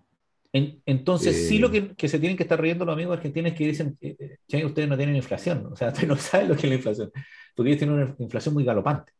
[0.54, 1.94] Entonces, sí lo eh.
[1.96, 4.88] que, se tienen que estar riendo los amigos argentinos es que dicen, eh, che, ustedes
[4.88, 7.10] no tienen inflación, o sea, ustedes no saben lo que es la inflación,
[7.56, 9.12] porque ellos tienen una inflación muy galopante,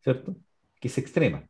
[0.00, 0.34] ¿cierto?
[0.80, 1.46] Que es extrema.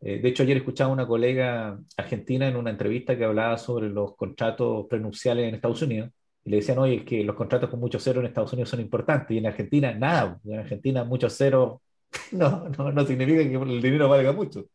[0.00, 3.88] Eh, de hecho, ayer escuchaba a una colega argentina en una entrevista que hablaba sobre
[3.88, 6.10] los contratos prenupciales en Estados Unidos
[6.44, 9.30] y le decían, oye, que los contratos con muchos ceros en Estados Unidos son importantes
[9.30, 11.80] y en Argentina nada, en Argentina muchos ceros
[12.32, 14.66] no, no, no significa que el dinero valga mucho.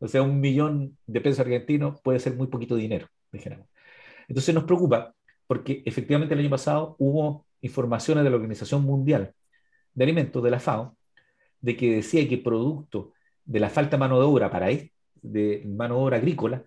[0.00, 3.66] O sea, un millón de pesos argentinos puede ser muy poquito dinero, dijéramos.
[4.28, 5.14] Entonces nos preocupa
[5.46, 9.34] porque efectivamente el año pasado hubo informaciones de la Organización Mundial
[9.94, 10.96] de Alimentos, de la FAO,
[11.60, 13.12] de que decía que producto
[13.44, 16.62] de la falta de mano de obra para de mano de obra agrícola,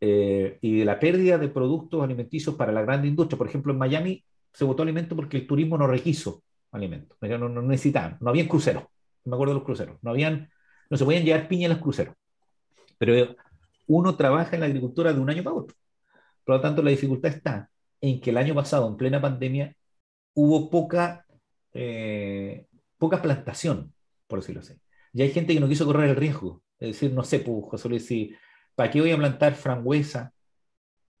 [0.00, 3.38] eh, y de la pérdida de productos alimenticios para la gran industria.
[3.38, 6.42] Por ejemplo, en Miami se votó alimento porque el turismo no requiso
[6.72, 8.84] alimentos, no, no, necesitaban, no habían cruceros,
[9.24, 10.50] me acuerdo de los cruceros, no, habían,
[10.90, 12.14] no se podían llevar piña en los cruceros,
[12.98, 13.36] pero
[13.86, 15.76] uno trabaja en la agricultura de un año para otro.
[16.44, 17.70] Por lo tanto, la dificultad está
[18.00, 19.74] en que el año pasado, en plena pandemia,
[20.34, 21.26] hubo poca,
[21.72, 22.66] eh,
[22.98, 23.92] poca plantación,
[24.26, 24.74] por decirlo así.
[25.12, 26.62] Y hay gente que no quiso correr el riesgo.
[26.78, 28.34] Es decir, no sé, pues, José Luis, si
[28.76, 30.32] ¿Para qué voy a plantar frambuesa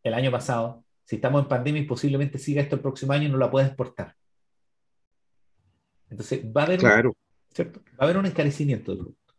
[0.04, 0.84] el año pasado?
[1.04, 3.66] Si estamos en pandemia y posiblemente siga esto el próximo año y no la pueda
[3.66, 4.14] exportar.
[6.10, 9.34] Entonces, va a haber, un, Va a haber un encarecimiento del producto.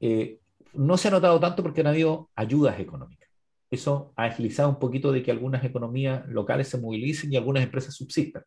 [0.00, 0.38] Eh,
[0.74, 3.28] no se ha notado tanto porque han habido ayudas económicas.
[3.70, 7.94] Eso ha agilizado un poquito de que algunas economías locales se movilicen y algunas empresas
[7.94, 8.44] subsistan.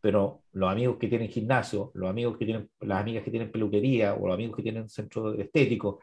[0.00, 4.14] Pero los amigos que tienen gimnasio, los amigos que tienen, las amigas que tienen peluquería
[4.14, 6.00] o los amigos que tienen centro estético,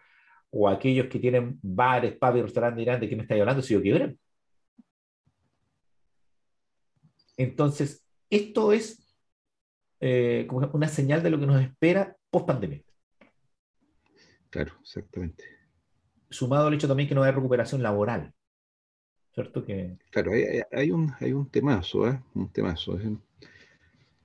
[0.49, 3.81] o aquellos que tienen bares, pubs y restaurantes de qué me estáis hablando si yo
[3.81, 4.17] quiebran.
[7.37, 9.15] Entonces, esto es
[9.99, 12.81] eh, una señal de lo que nos espera post pandemia.
[14.49, 15.52] Claro, exactamente.
[16.33, 18.33] Sumado al hecho también que no hay recuperación laboral.
[19.33, 19.63] ¿Cierto?
[19.65, 19.97] Que...
[20.09, 20.31] Claro,
[20.71, 22.19] hay, un, hay un temazo, ¿eh?
[22.33, 22.99] Un temazo.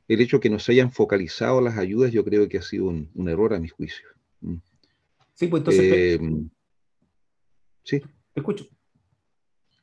[0.09, 2.87] El hecho de que no se hayan focalizado las ayudas, yo creo que ha sido
[2.87, 4.07] un, un error a mi juicio.
[4.41, 4.57] Mm.
[5.35, 5.85] Sí, pues entonces.
[5.85, 6.21] Eh,
[7.85, 8.01] sí.
[8.01, 8.67] Te escucho.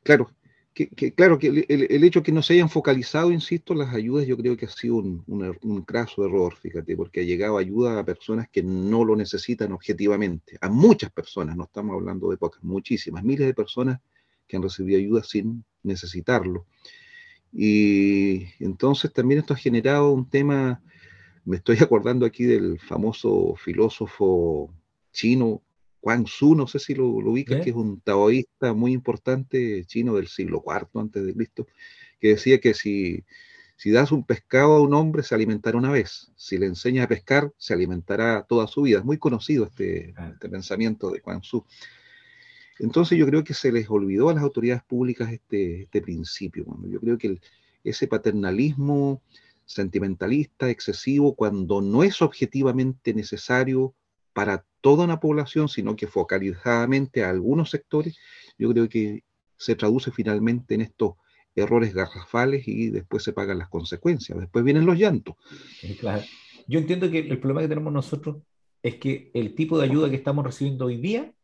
[0.02, 0.30] claro,
[0.76, 4.36] que, claro, que el, hecho de que no se hayan focalizado, insisto, las ayudas, yo
[4.36, 8.50] creo que ha sido un, un, craso error, fíjate, porque ha llegado ayuda a personas
[8.50, 13.46] que no lo necesitan objetivamente, a muchas personas, no estamos hablando de pocas, muchísimas, miles
[13.46, 14.00] de personas
[14.46, 16.66] que han recibido ayuda sin necesitarlo.
[17.50, 20.82] Y entonces también esto ha generado un tema,
[21.46, 24.70] me estoy acordando aquí del famoso filósofo
[25.10, 25.62] chino
[26.06, 30.14] Wang Su, no sé si lo, lo ubicas, que es un taoísta muy importante chino
[30.14, 31.66] del siglo IV antes de Cristo,
[32.20, 33.24] que decía que si,
[33.76, 36.30] si das un pescado a un hombre, se alimentará una vez.
[36.36, 39.00] Si le enseñas a pescar, se alimentará toda su vida.
[39.00, 41.64] Es muy conocido este, este pensamiento de Wang Su.
[42.78, 46.66] Entonces yo creo que se les olvidó a las autoridades públicas este, este principio.
[46.84, 47.40] Yo creo que
[47.82, 49.22] ese paternalismo
[49.64, 53.92] sentimentalista, excesivo, cuando no es objetivamente necesario
[54.32, 58.16] para toda una población, sino que focalizadamente a algunos sectores,
[58.56, 59.24] yo creo que
[59.56, 61.14] se traduce finalmente en estos
[61.56, 65.34] errores garrafales y después se pagan las consecuencias, después vienen los llantos.
[65.98, 66.22] Claro.
[66.68, 68.36] Yo entiendo que el problema que tenemos nosotros
[68.80, 71.34] es que el tipo de ayuda que estamos recibiendo hoy día,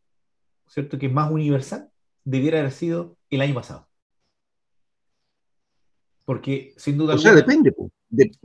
[0.68, 0.96] ¿cierto?
[0.96, 1.90] Que es más universal,
[2.22, 3.88] debiera haber sido el año pasado.
[6.24, 7.16] Porque sin duda...
[7.16, 7.74] O sea, depende.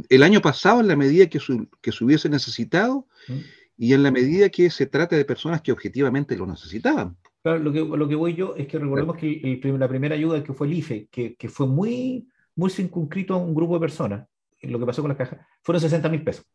[0.10, 1.40] el año pasado, en la medida que,
[1.82, 3.42] que se hubiese necesitado, ¿Mm?
[3.78, 7.16] Y en la medida que se trate de personas que objetivamente lo necesitaban.
[7.44, 10.54] Claro, lo que, lo que voy yo es que recordemos que la primera ayuda que
[10.54, 14.28] fue el IFE, que, que, fue muy, muy circunscrito a un grupo de personas,
[14.64, 16.46] lo que pasó con las cajas, fueron 60 mil pesos.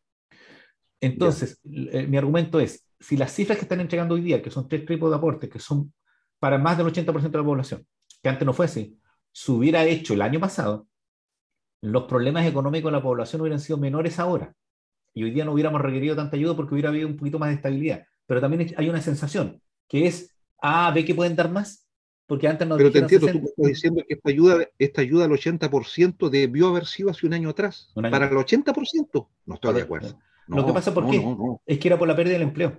[1.00, 4.68] Entonces, eh, mi argumento es, si las cifras que están entregando hoy día, que son
[4.68, 5.92] tres tipos de aportes, que son
[6.38, 7.86] para más del 80% de la población,
[8.20, 8.98] que antes no fue así,
[9.30, 10.88] se hubiera hecho el año pasado,
[11.80, 14.54] los problemas económicos de la población hubieran sido menores ahora
[15.14, 17.56] y hoy día no hubiéramos requerido tanta ayuda porque hubiera habido un poquito más de
[17.56, 18.06] estabilidad.
[18.26, 21.86] Pero también hay una sensación que es, ah, ve que pueden dar más,
[22.26, 25.32] porque antes no Pero te entiendo, tú estás diciendo que esta ayuda, esta ayuda al
[25.32, 27.92] 80% debió haber sido hace un año atrás.
[27.94, 30.18] Para el 80%, no estoy de acuerdo.
[30.46, 31.22] lo que pasa, ¿por qué?
[31.66, 32.78] es que era por la pérdida del empleo.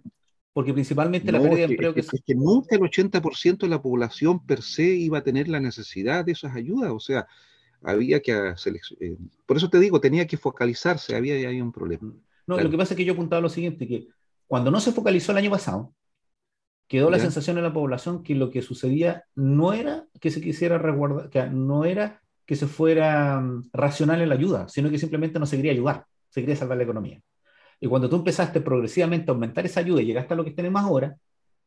[0.53, 1.99] Porque principalmente la pérdida de empleo que...
[2.01, 6.25] Es que nunca el 80% de la población per se iba a tener la necesidad
[6.25, 6.91] de esas ayudas.
[6.91, 7.27] O sea,
[7.83, 12.13] había que eh, por eso te digo, tenía que focalizarse, había ahí un problema.
[12.47, 14.07] No, lo que pasa es que yo apuntaba lo siguiente, que
[14.47, 15.93] cuando no se focalizó el año pasado,
[16.87, 20.77] quedó la sensación en la población que lo que sucedía no era que se quisiera
[20.77, 25.39] resguardar, que no era que se fuera mm, racional en la ayuda, sino que simplemente
[25.39, 27.21] no se quería ayudar, se quería salvar la economía.
[27.79, 30.81] Y cuando tú empezaste progresivamente a aumentar esa ayuda y llegaste a lo que tenemos
[30.81, 31.17] ahora,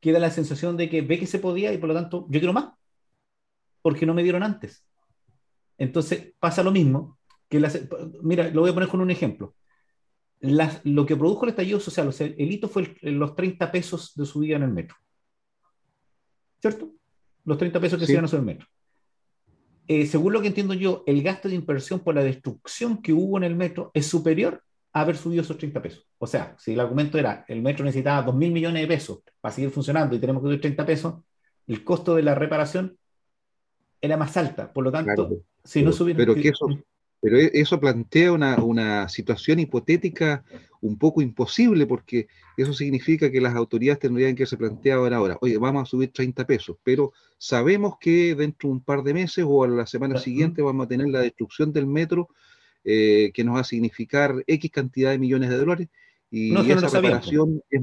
[0.00, 2.52] queda la sensación de que ve que se podía y por lo tanto yo quiero
[2.52, 2.72] más,
[3.82, 4.85] porque no me dieron antes.
[5.78, 7.18] Entonces pasa lo mismo.
[7.48, 7.62] Que
[8.22, 9.54] mira, lo voy a poner con un ejemplo.
[10.40, 14.26] lo que produjo el estallido social, o sea, el hito fue los 30 pesos de
[14.26, 14.96] subida en el metro.
[16.60, 16.92] ¿Cierto?
[17.44, 18.66] Los 30 pesos que se iban a subir el metro.
[19.88, 23.36] Eh, según lo que entiendo yo, el gasto de inversión por la destrucción que hubo
[23.36, 24.62] en el metro es superior
[24.92, 26.08] a haber subido esos 30 pesos.
[26.18, 29.54] O sea, si el argumento era el metro necesitaba 2 mil millones de pesos para
[29.54, 31.14] seguir funcionando y tenemos que subir 30 pesos,
[31.68, 32.98] el costo de la reparación
[34.06, 34.72] era más alta.
[34.72, 35.28] Por lo tanto,
[36.16, 36.66] pero, que eso,
[37.20, 40.44] pero e, eso plantea una, situación hipotética
[40.80, 45.58] un poco imposible, porque eso significa que las autoridades tendrían que se plantear ahora, oye,
[45.58, 49.64] vamos a subir 30 pesos, pero sabemos que dentro de un par de meses o
[49.64, 52.28] a la semana siguiente vamos a tener la destrucción del metro,
[52.84, 55.88] eh, que nos va a significar X cantidad de millones de dólares,
[56.30, 57.80] y esa reparación es,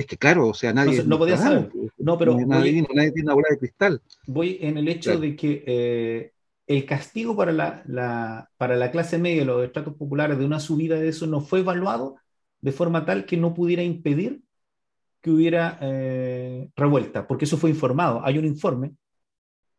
[0.00, 1.04] es que claro, o sea, nadie.
[1.04, 1.70] No, podía saber.
[1.98, 2.34] No, pero.
[2.34, 4.02] Nadie, nadie, tiene una bola de cristal.
[4.26, 6.32] Voy en el hecho de que eh,
[6.66, 11.08] el castigo para la, para la clase media, los estratos populares de una subida de
[11.08, 12.16] eso no fue evaluado
[12.60, 14.42] de forma tal que no pudiera impedir
[15.20, 18.24] que hubiera eh, revuelta, porque eso fue informado.
[18.24, 18.94] Hay un informe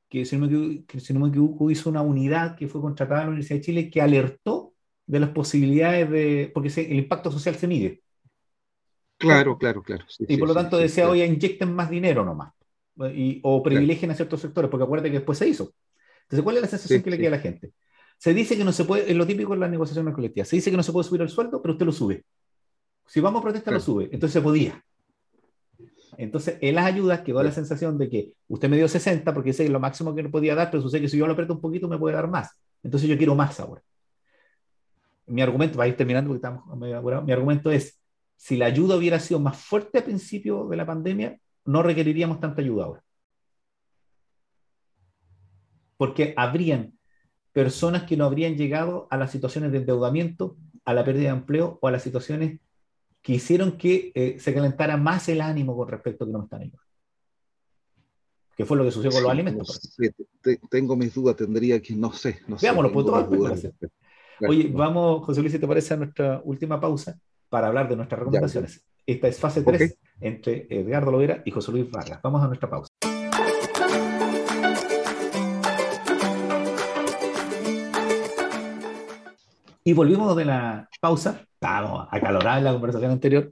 [0.09, 3.21] que, si no, me, que, si no me equivoco, hizo una unidad que fue contratada
[3.21, 4.73] en la Universidad de Chile que alertó
[5.05, 8.01] de las posibilidades de, porque el impacto social se mide.
[9.21, 10.05] Claro, claro, claro.
[10.19, 12.53] y por lo tanto decía, oye, inyecten más dinero nomás,
[13.13, 15.73] y, o privilegien a ciertos sectores, porque acuérdate que después se hizo.
[16.23, 17.71] Entonces, ¿cuál es la sensación que le queda a la gente?
[18.17, 20.71] Se dice que no se puede, es lo típico en las negociaciones colectivas, se dice
[20.71, 22.23] que no se puede subir el sueldo, pero usted lo sube.
[23.07, 24.05] Si vamos a protestar, lo sube.
[24.05, 24.83] Entonces se podía.
[26.17, 29.65] Entonces, en las ayudas quedó la sensación de que usted me dio 60 porque ese
[29.65, 31.61] es lo máximo que no podía dar, pero sucede que si yo lo aprieto un
[31.61, 32.51] poquito me puede dar más.
[32.83, 33.81] Entonces yo quiero más ahora.
[35.27, 38.00] Mi argumento, va a ir terminando porque estamos mi argumento es,
[38.41, 42.61] si la ayuda hubiera sido más fuerte al principio de la pandemia, no requeriríamos tanta
[42.61, 43.03] ayuda ahora
[45.95, 46.97] porque habrían
[47.53, 51.77] personas que no habrían llegado a las situaciones de endeudamiento, a la pérdida de empleo
[51.79, 52.59] o a las situaciones
[53.21, 56.45] que hicieron que eh, se calentara más el ánimo con respecto a que no me
[56.45, 56.83] están ayudando.
[58.57, 59.95] que fue lo que sucedió con los alimentos.
[60.71, 62.39] tengo mis dudas, tendría que, no sé.
[62.47, 63.71] No Veámoslo, pues todas
[64.47, 67.15] Oye, vamos, José Luis, si te parece, a nuestra última pausa
[67.51, 68.81] para hablar de nuestras recomendaciones.
[69.05, 72.21] Esta es fase 3 entre Edgardo Lovera y José Luis Vargas.
[72.23, 72.89] Vamos a nuestra pausa.
[79.83, 81.45] Y volvimos de la pausa.
[81.55, 83.51] Estábamos acalorados en la conversación anterior.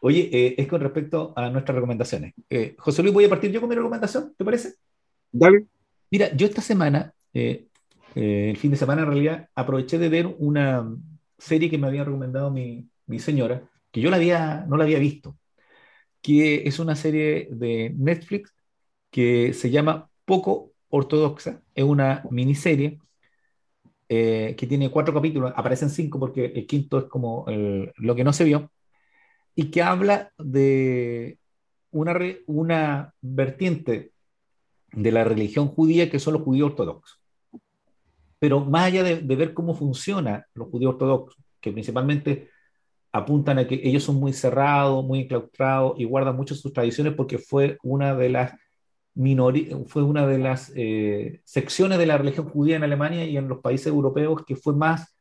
[0.00, 2.34] Oye, eh, es con respecto a nuestras recomendaciones.
[2.48, 4.74] Eh, José Luis, voy a partir yo con mi recomendación, ¿te parece?
[5.32, 5.66] Dale.
[6.08, 7.66] Mira, yo esta semana, eh,
[8.14, 10.88] el fin de semana en realidad, aproveché de ver una
[11.36, 14.98] serie que me había recomendado mi, mi señora, que yo la había, no la había
[14.98, 15.36] visto,
[16.22, 18.54] que es una serie de Netflix
[19.10, 22.98] que se llama Poco Ortodoxa, es una miniserie
[24.08, 28.32] eh, que tiene cuatro capítulos, aparecen cinco porque el quinto es como lo que no
[28.32, 28.70] se vio,
[29.54, 31.38] y que habla de
[31.90, 32.14] una,
[32.46, 34.12] una vertiente
[34.92, 37.20] de la religión judía que son los judíos ortodoxos.
[38.38, 42.50] Pero más allá de, de ver cómo funciona los judíos ortodoxos, que principalmente
[43.14, 47.38] apuntan a que ellos son muy cerrados, muy enclaustrados y guardan mucho sus tradiciones porque
[47.38, 48.52] fue una de las
[49.86, 53.60] fue una de las eh, secciones de la religión judía en Alemania y en los
[53.60, 55.16] países europeos que fue más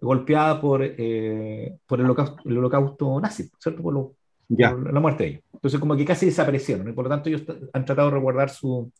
[0.00, 3.82] golpeada por, eh, por el, holocausto, nazi, ¿cierto?
[3.82, 4.12] Por,
[4.48, 5.42] la muerte de ellos.
[5.52, 8.92] Entonces, como que casi desaparecieron y por lo tanto ellos han tratado de resguardar sus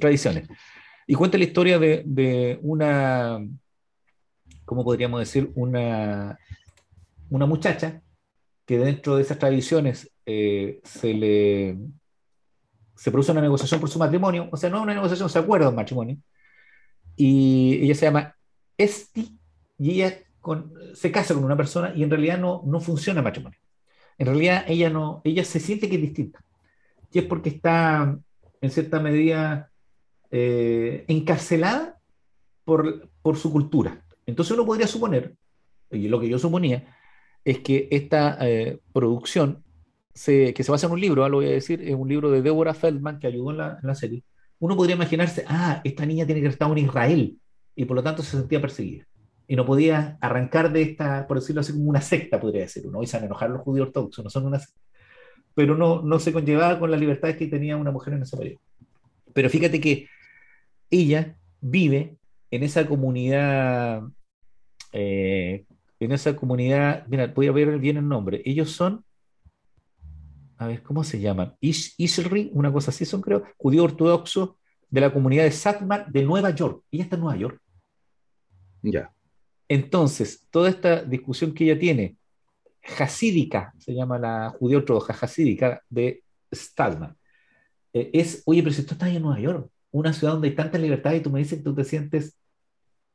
[0.00, 0.48] tradiciones.
[1.06, 3.46] Y cuenta la historia de, de una,
[4.64, 5.50] ¿cómo podríamos decir?
[5.54, 6.38] Una,
[7.30, 8.02] una muchacha
[8.66, 11.78] que dentro de esas tradiciones eh, se le
[12.96, 15.74] se produce una negociación por su matrimonio, o sea, no una negociación, se acuerda un
[15.74, 16.16] matrimonio,
[17.16, 18.36] y ella se llama
[18.78, 19.38] Esti,
[19.78, 20.18] y ella
[20.94, 23.58] se casa con una persona y en realidad no, no funciona el matrimonio.
[24.18, 26.44] En realidad ella, no, ella se siente que es distinta,
[27.10, 28.16] y es porque está
[28.60, 29.70] en cierta medida
[30.30, 31.98] eh, encarcelada
[32.64, 34.02] por, por su cultura.
[34.24, 35.34] Entonces uno podría suponer,
[35.90, 36.96] y lo que yo suponía,
[37.44, 39.62] es que esta eh, producción
[40.14, 42.40] que se basa en un libro, ah, lo voy a decir, es un libro de
[42.40, 44.22] Deborah Feldman que ayudó en la, serie,
[44.60, 47.36] uno podría imaginarse, ah, esta niña tiene que estar en Israel
[47.74, 49.06] y por lo tanto se sentía perseguida.
[49.46, 53.00] Y no podía arrancar de esta, por decirlo así, como una secta, podría decir uno.
[53.00, 54.80] Hoy se han los judíos ortodoxos, no son una secta.
[55.54, 58.60] Pero no, no se conllevaba con las libertades que tenía una mujer en ese periodo.
[59.34, 60.08] Pero fíjate que
[60.90, 62.16] ella vive
[62.50, 64.02] en esa comunidad,
[64.92, 65.66] eh,
[66.04, 68.42] en esa comunidad, mira, voy a ver bien el nombre.
[68.44, 69.04] Ellos son
[70.56, 71.56] a ver, ¿cómo se llaman?
[71.60, 71.94] Ish,
[72.52, 76.84] una cosa así son, creo, judío ortodoxo de la comunidad de Satmar de Nueva York.
[76.90, 77.60] Ella está en Nueva York.
[78.82, 79.12] Ya.
[79.68, 82.16] Entonces, toda esta discusión que ella tiene,
[82.98, 87.16] hasídica, se llama la judía ortodoxa hasídica de Stadman,
[87.92, 90.78] eh, es, oye, pero si tú estás en Nueva York, una ciudad donde hay tanta
[90.78, 92.36] libertad y tú me dices que tú te sientes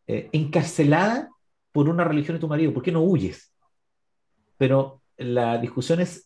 [0.07, 1.29] eh, encarcelada
[1.72, 3.53] por una religión de tu marido, ¿por qué no huyes?
[4.57, 6.26] Pero la discusión es,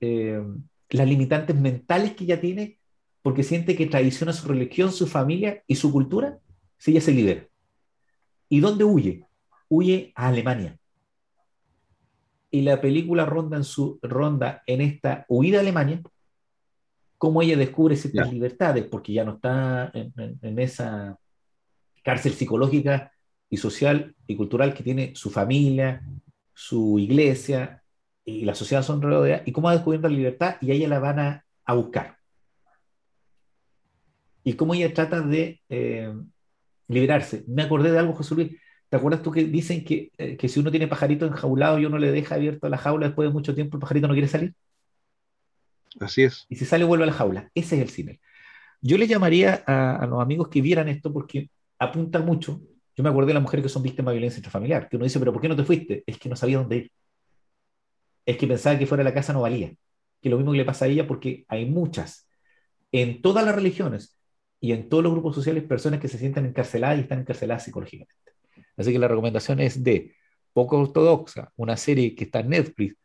[0.00, 0.42] eh,
[0.90, 2.78] las limitantes mentales que ella tiene
[3.22, 6.38] porque siente que traiciona su religión, su familia y su cultura
[6.78, 7.46] si ella se libera.
[8.48, 9.24] ¿Y dónde huye?
[9.68, 10.78] Huye a Alemania.
[12.50, 16.00] Y la película ronda en, su, ronda en esta huida a Alemania,
[17.18, 21.18] cómo ella descubre ciertas libertades, porque ya no está en, en esa
[22.04, 23.10] cárcel psicológica
[23.48, 26.02] y social y cultural que tiene su familia,
[26.54, 27.82] su iglesia,
[28.24, 30.98] y la sociedad son rodeadas, y cómo ha descubierto la libertad y a ella la
[30.98, 31.44] van a,
[31.74, 32.18] buscar.
[34.42, 36.12] Y cómo ella trata de eh,
[36.88, 37.44] liberarse.
[37.48, 38.52] Me acordé de algo, José Luis.
[38.88, 41.98] ¿Te acuerdas tú que dicen que, eh, que si uno tiene pajarito enjaulado y uno
[41.98, 44.54] le deja abierto la jaula después de mucho tiempo, el pajarito no quiere salir?
[45.98, 46.46] Así es.
[46.48, 47.50] Y si sale, vuelve a la jaula.
[47.54, 48.20] Ese es el cine.
[48.80, 52.60] Yo le llamaría a, a los amigos que vieran esto porque apunta mucho.
[52.96, 55.18] Yo me acordé de las mujeres que son víctimas de violencia intrafamiliar, que uno dice,
[55.18, 56.02] pero ¿por qué no te fuiste?
[56.06, 56.92] Es que no sabía dónde ir
[58.26, 59.72] es que pensaba que fuera la casa no valía.
[60.20, 62.28] Que lo mismo que le pasa a ella porque hay muchas,
[62.92, 64.18] en todas las religiones
[64.60, 68.14] y en todos los grupos sociales, personas que se sienten encarceladas y están encarceladas psicológicamente.
[68.76, 70.14] Así que la recomendación es de
[70.52, 72.96] Poco Ortodoxa, una serie que está en Netflix,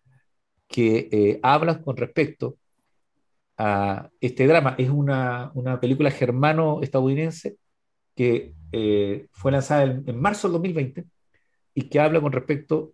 [0.68, 2.58] que eh, habla con respecto
[3.58, 4.76] a este drama.
[4.78, 7.58] Es una, película germano-estadounidense
[8.16, 11.06] que eh, fue lanzada en, en, marzo del 2020
[11.74, 12.94] y que habla con respecto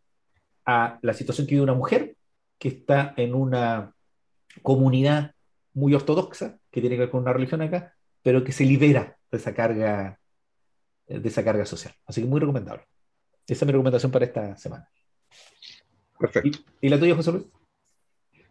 [0.65, 2.15] a la situación que vive una mujer
[2.57, 3.93] que está en una
[4.61, 5.33] comunidad
[5.73, 7.93] muy ortodoxa, que tiene que ver con una religión acá,
[8.23, 10.19] pero que se libera de esa carga,
[11.07, 11.93] de esa carga social.
[12.05, 12.83] Así que muy recomendable.
[13.45, 14.89] Esa es mi recomendación para esta semana.
[16.19, 16.59] Perfecto.
[16.81, 17.45] ¿Y, la tuya, José Luis?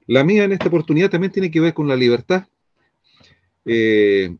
[0.06, 2.46] La mía en esta oportunidad también tiene que ver con la libertad.
[3.64, 4.36] Eh,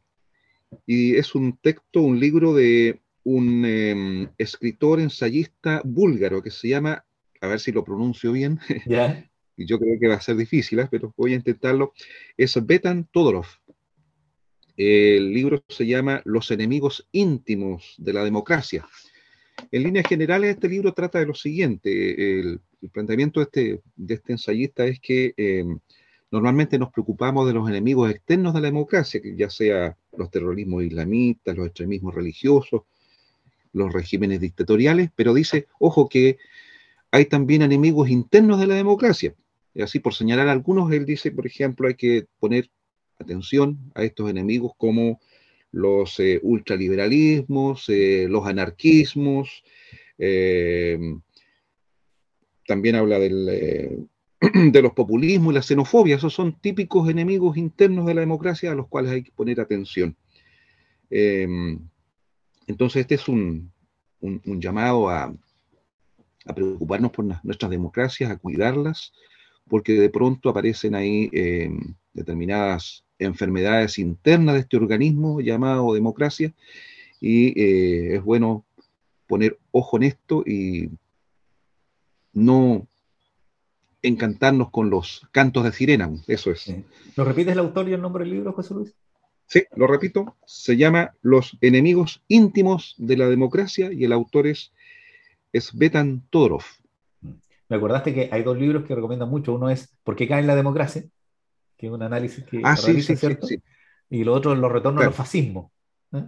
[0.87, 7.05] y es un texto, un libro de un em, escritor ensayista búlgaro que se llama,
[7.41, 8.59] a ver si lo pronuncio bien,
[9.57, 10.89] y yo creo que va a ser difícil, ¿eh?
[10.91, 11.93] pero voy a intentarlo,
[12.37, 13.47] es Betan Todorov.
[14.77, 18.87] El libro se llama Los enemigos íntimos de la democracia.
[19.73, 22.41] En líneas generales, este libro trata de lo siguiente.
[22.41, 22.61] El,
[22.93, 25.81] planteamiento de este, de este, ensayista es que em,
[26.31, 31.57] normalmente nos preocupamos de los enemigos externos de la democracia, ya sea los terrorismos islamistas,
[31.57, 32.83] los extremismos religiosos,
[33.73, 36.39] los regímenes dictatoriales, pero dice, ojo, que
[37.11, 39.35] hay también enemigos internos de la democracia.
[39.75, 42.71] Y así, por señalar algunos, él dice, por ejemplo, hay que poner
[43.19, 45.21] atención a estos enemigos como
[45.71, 49.63] los eh, ultraliberalismos, eh, los anarquismos,
[50.19, 50.99] eh,
[52.67, 54.09] también habla del,
[54.73, 58.75] de los populismos y la xenofobia, esos son típicos enemigos internos de la democracia a
[58.75, 60.17] los cuales hay que poner atención.
[61.09, 63.73] entonces, este es un,
[64.21, 65.35] llamado a,
[66.55, 69.13] preocuparnos por nuestras democracias, a cuidarlas,
[69.69, 71.31] porque de pronto aparecen ahí
[72.13, 76.53] determinadas enfermedades internas de este organismo llamado democracia
[77.21, 78.65] y eh, es bueno
[79.27, 80.91] poner ojo en esto y
[82.33, 82.87] no
[84.07, 86.73] encantarnos con los cantos de sirena, eso es.
[87.17, 88.95] ¿Lo repites el autor y el nombre del libro, José Luis?
[89.47, 94.73] Sí, lo repito, se llama Los enemigos íntimos de la democracia y el autor es,
[95.53, 96.65] es Betan Todorov.
[97.69, 99.55] Me acordaste que hay dos libros que recomiendan mucho.
[99.55, 101.05] Uno es ¿Por qué cae en la democracia?
[101.77, 103.47] que es un análisis que ah, realiza, ¿cierto?
[104.09, 105.71] Y lo otro, los retornos a los fascismos.
[106.13, 106.25] ¿eh?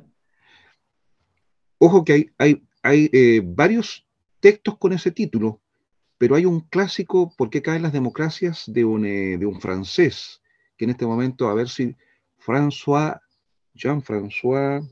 [1.78, 4.06] Ojo que hay, hay, hay eh, varios
[4.40, 5.60] textos con ese título,
[6.18, 8.64] pero hay un clásico, ¿Por qué caen las democracias?
[8.66, 10.42] de un, eh, de un francés,
[10.76, 11.96] que en este momento, a ver si
[12.44, 13.20] François,
[13.74, 14.86] Jean-François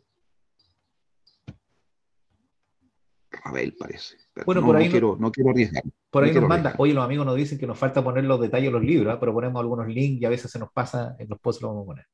[3.45, 4.16] Ravel parece.
[4.45, 5.83] Bueno, no, por ahí no, quiero, no quiero arriesgar.
[6.11, 8.68] Por ahí nos manda, oye, los amigos nos dicen que nos falta poner los detalles
[8.68, 9.16] de los libros, ¿eh?
[9.18, 11.83] pero ponemos algunos links y a veces se nos pasa, en los posts lo vamos
[11.83, 12.07] a poner.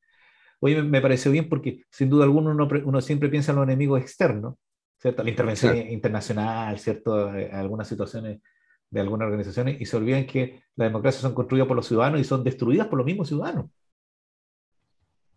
[0.61, 4.55] Oye, me, pareció bien porque sin duda alguna uno, siempre piensa en los enemigos externos,
[4.99, 5.23] ¿cierto?
[5.23, 7.35] La intervención internacional, ¿cierto?
[7.35, 8.41] Eh, algunas situaciones
[8.93, 12.24] de algunas organizaciones y se olvidan que las democracias son construidas por los ciudadanos y
[12.24, 13.66] son destruidas por los mismos ciudadanos.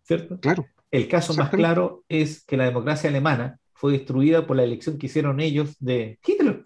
[0.02, 0.38] ¿Cierto?
[0.38, 0.66] Claro.
[0.90, 5.06] El caso más claro es que la democracia alemana fue destruida por la elección que
[5.06, 6.64] hicieron ellos de Hitler.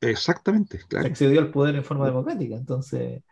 [0.00, 1.08] Exactamente, claro.
[1.08, 2.54] Accedió al poder en forma democrática.
[2.54, 3.24] Entonces,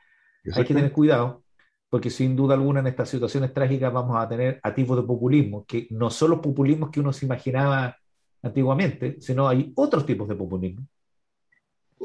[0.53, 1.45] hay que tener cuidado,
[1.89, 5.65] porque sin duda alguna en estas situaciones trágicas vamos a tener a tipos de populismo,
[5.65, 7.97] que no son los populismos que uno se imaginaba
[8.43, 10.87] antiguamente, sino hay otros tipos de populismo.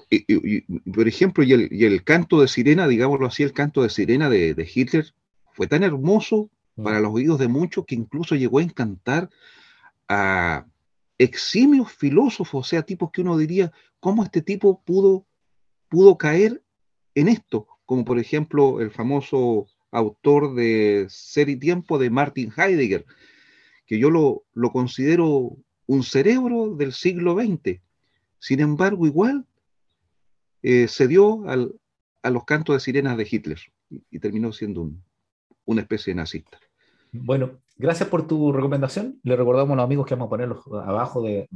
[0.09, 0.61] Y,
[0.91, 5.05] por ejemplo, y el, canto de sirena, digámoslo así, el canto de sirena de, Hitler
[5.53, 6.83] fue tan hermoso mm.
[6.83, 9.29] para los oídos de muchos que incluso llegó a encantar
[10.07, 10.65] a
[11.17, 15.25] eximios filósofos, o sea, tipos que uno diría, ¿cómo este tipo pudo,
[15.87, 16.63] pudo caer
[17.15, 17.67] en esto?
[17.85, 23.05] Como por ejemplo el famoso autor de Ser y Tiempo de Martin Heidegger,
[23.85, 27.81] que yo lo, considero un cerebro del siglo XX.
[28.39, 29.45] Sin embargo, igual
[30.61, 33.59] eh, se dio a los cantos de sirenas de Hitler
[34.09, 34.91] y, terminó siendo
[35.65, 36.59] una especie de nazista.
[37.11, 39.19] Bueno, gracias por tu recomendación.
[39.23, 40.55] Le recordamos a los amigos que vamos a poner
[40.85, 41.47] abajo de,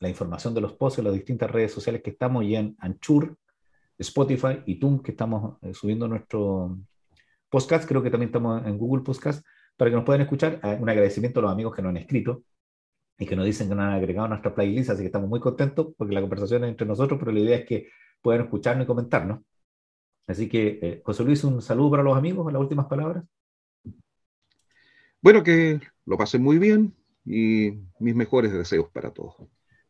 [0.00, 3.36] la información de los posts en las distintas redes sociales que estamos y en Anchur,
[3.98, 6.76] Spotify y TUM, que estamos eh, subiendo nuestro
[7.48, 7.88] podcast.
[7.88, 10.60] Creo que también estamos en Google Podcast para que nos puedan escuchar.
[10.62, 12.42] Ah, un agradecimiento a los amigos que nos han escrito
[13.18, 15.40] y que nos dicen que nos han agregado a nuestra playlist, así que estamos muy
[15.40, 17.88] contentos porque la conversación es entre nosotros, pero la idea es que
[18.24, 19.40] puedan escucharnos y comentarnos.
[20.26, 23.22] Así que, eh, José Luis, un saludo para los amigos, las últimas palabras.
[25.20, 26.94] Bueno, que lo pasen muy bien
[27.26, 29.36] y mis mejores deseos para todos.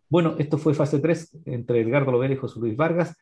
[0.09, 3.17] Bueno, esto fue fase 3 entre Edgardo Lovera y José Luis Vargas.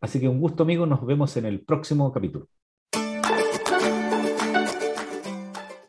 [0.00, 0.88] Así que un gusto, amigos.
[0.88, 2.48] Nos vemos en el próximo capítulo.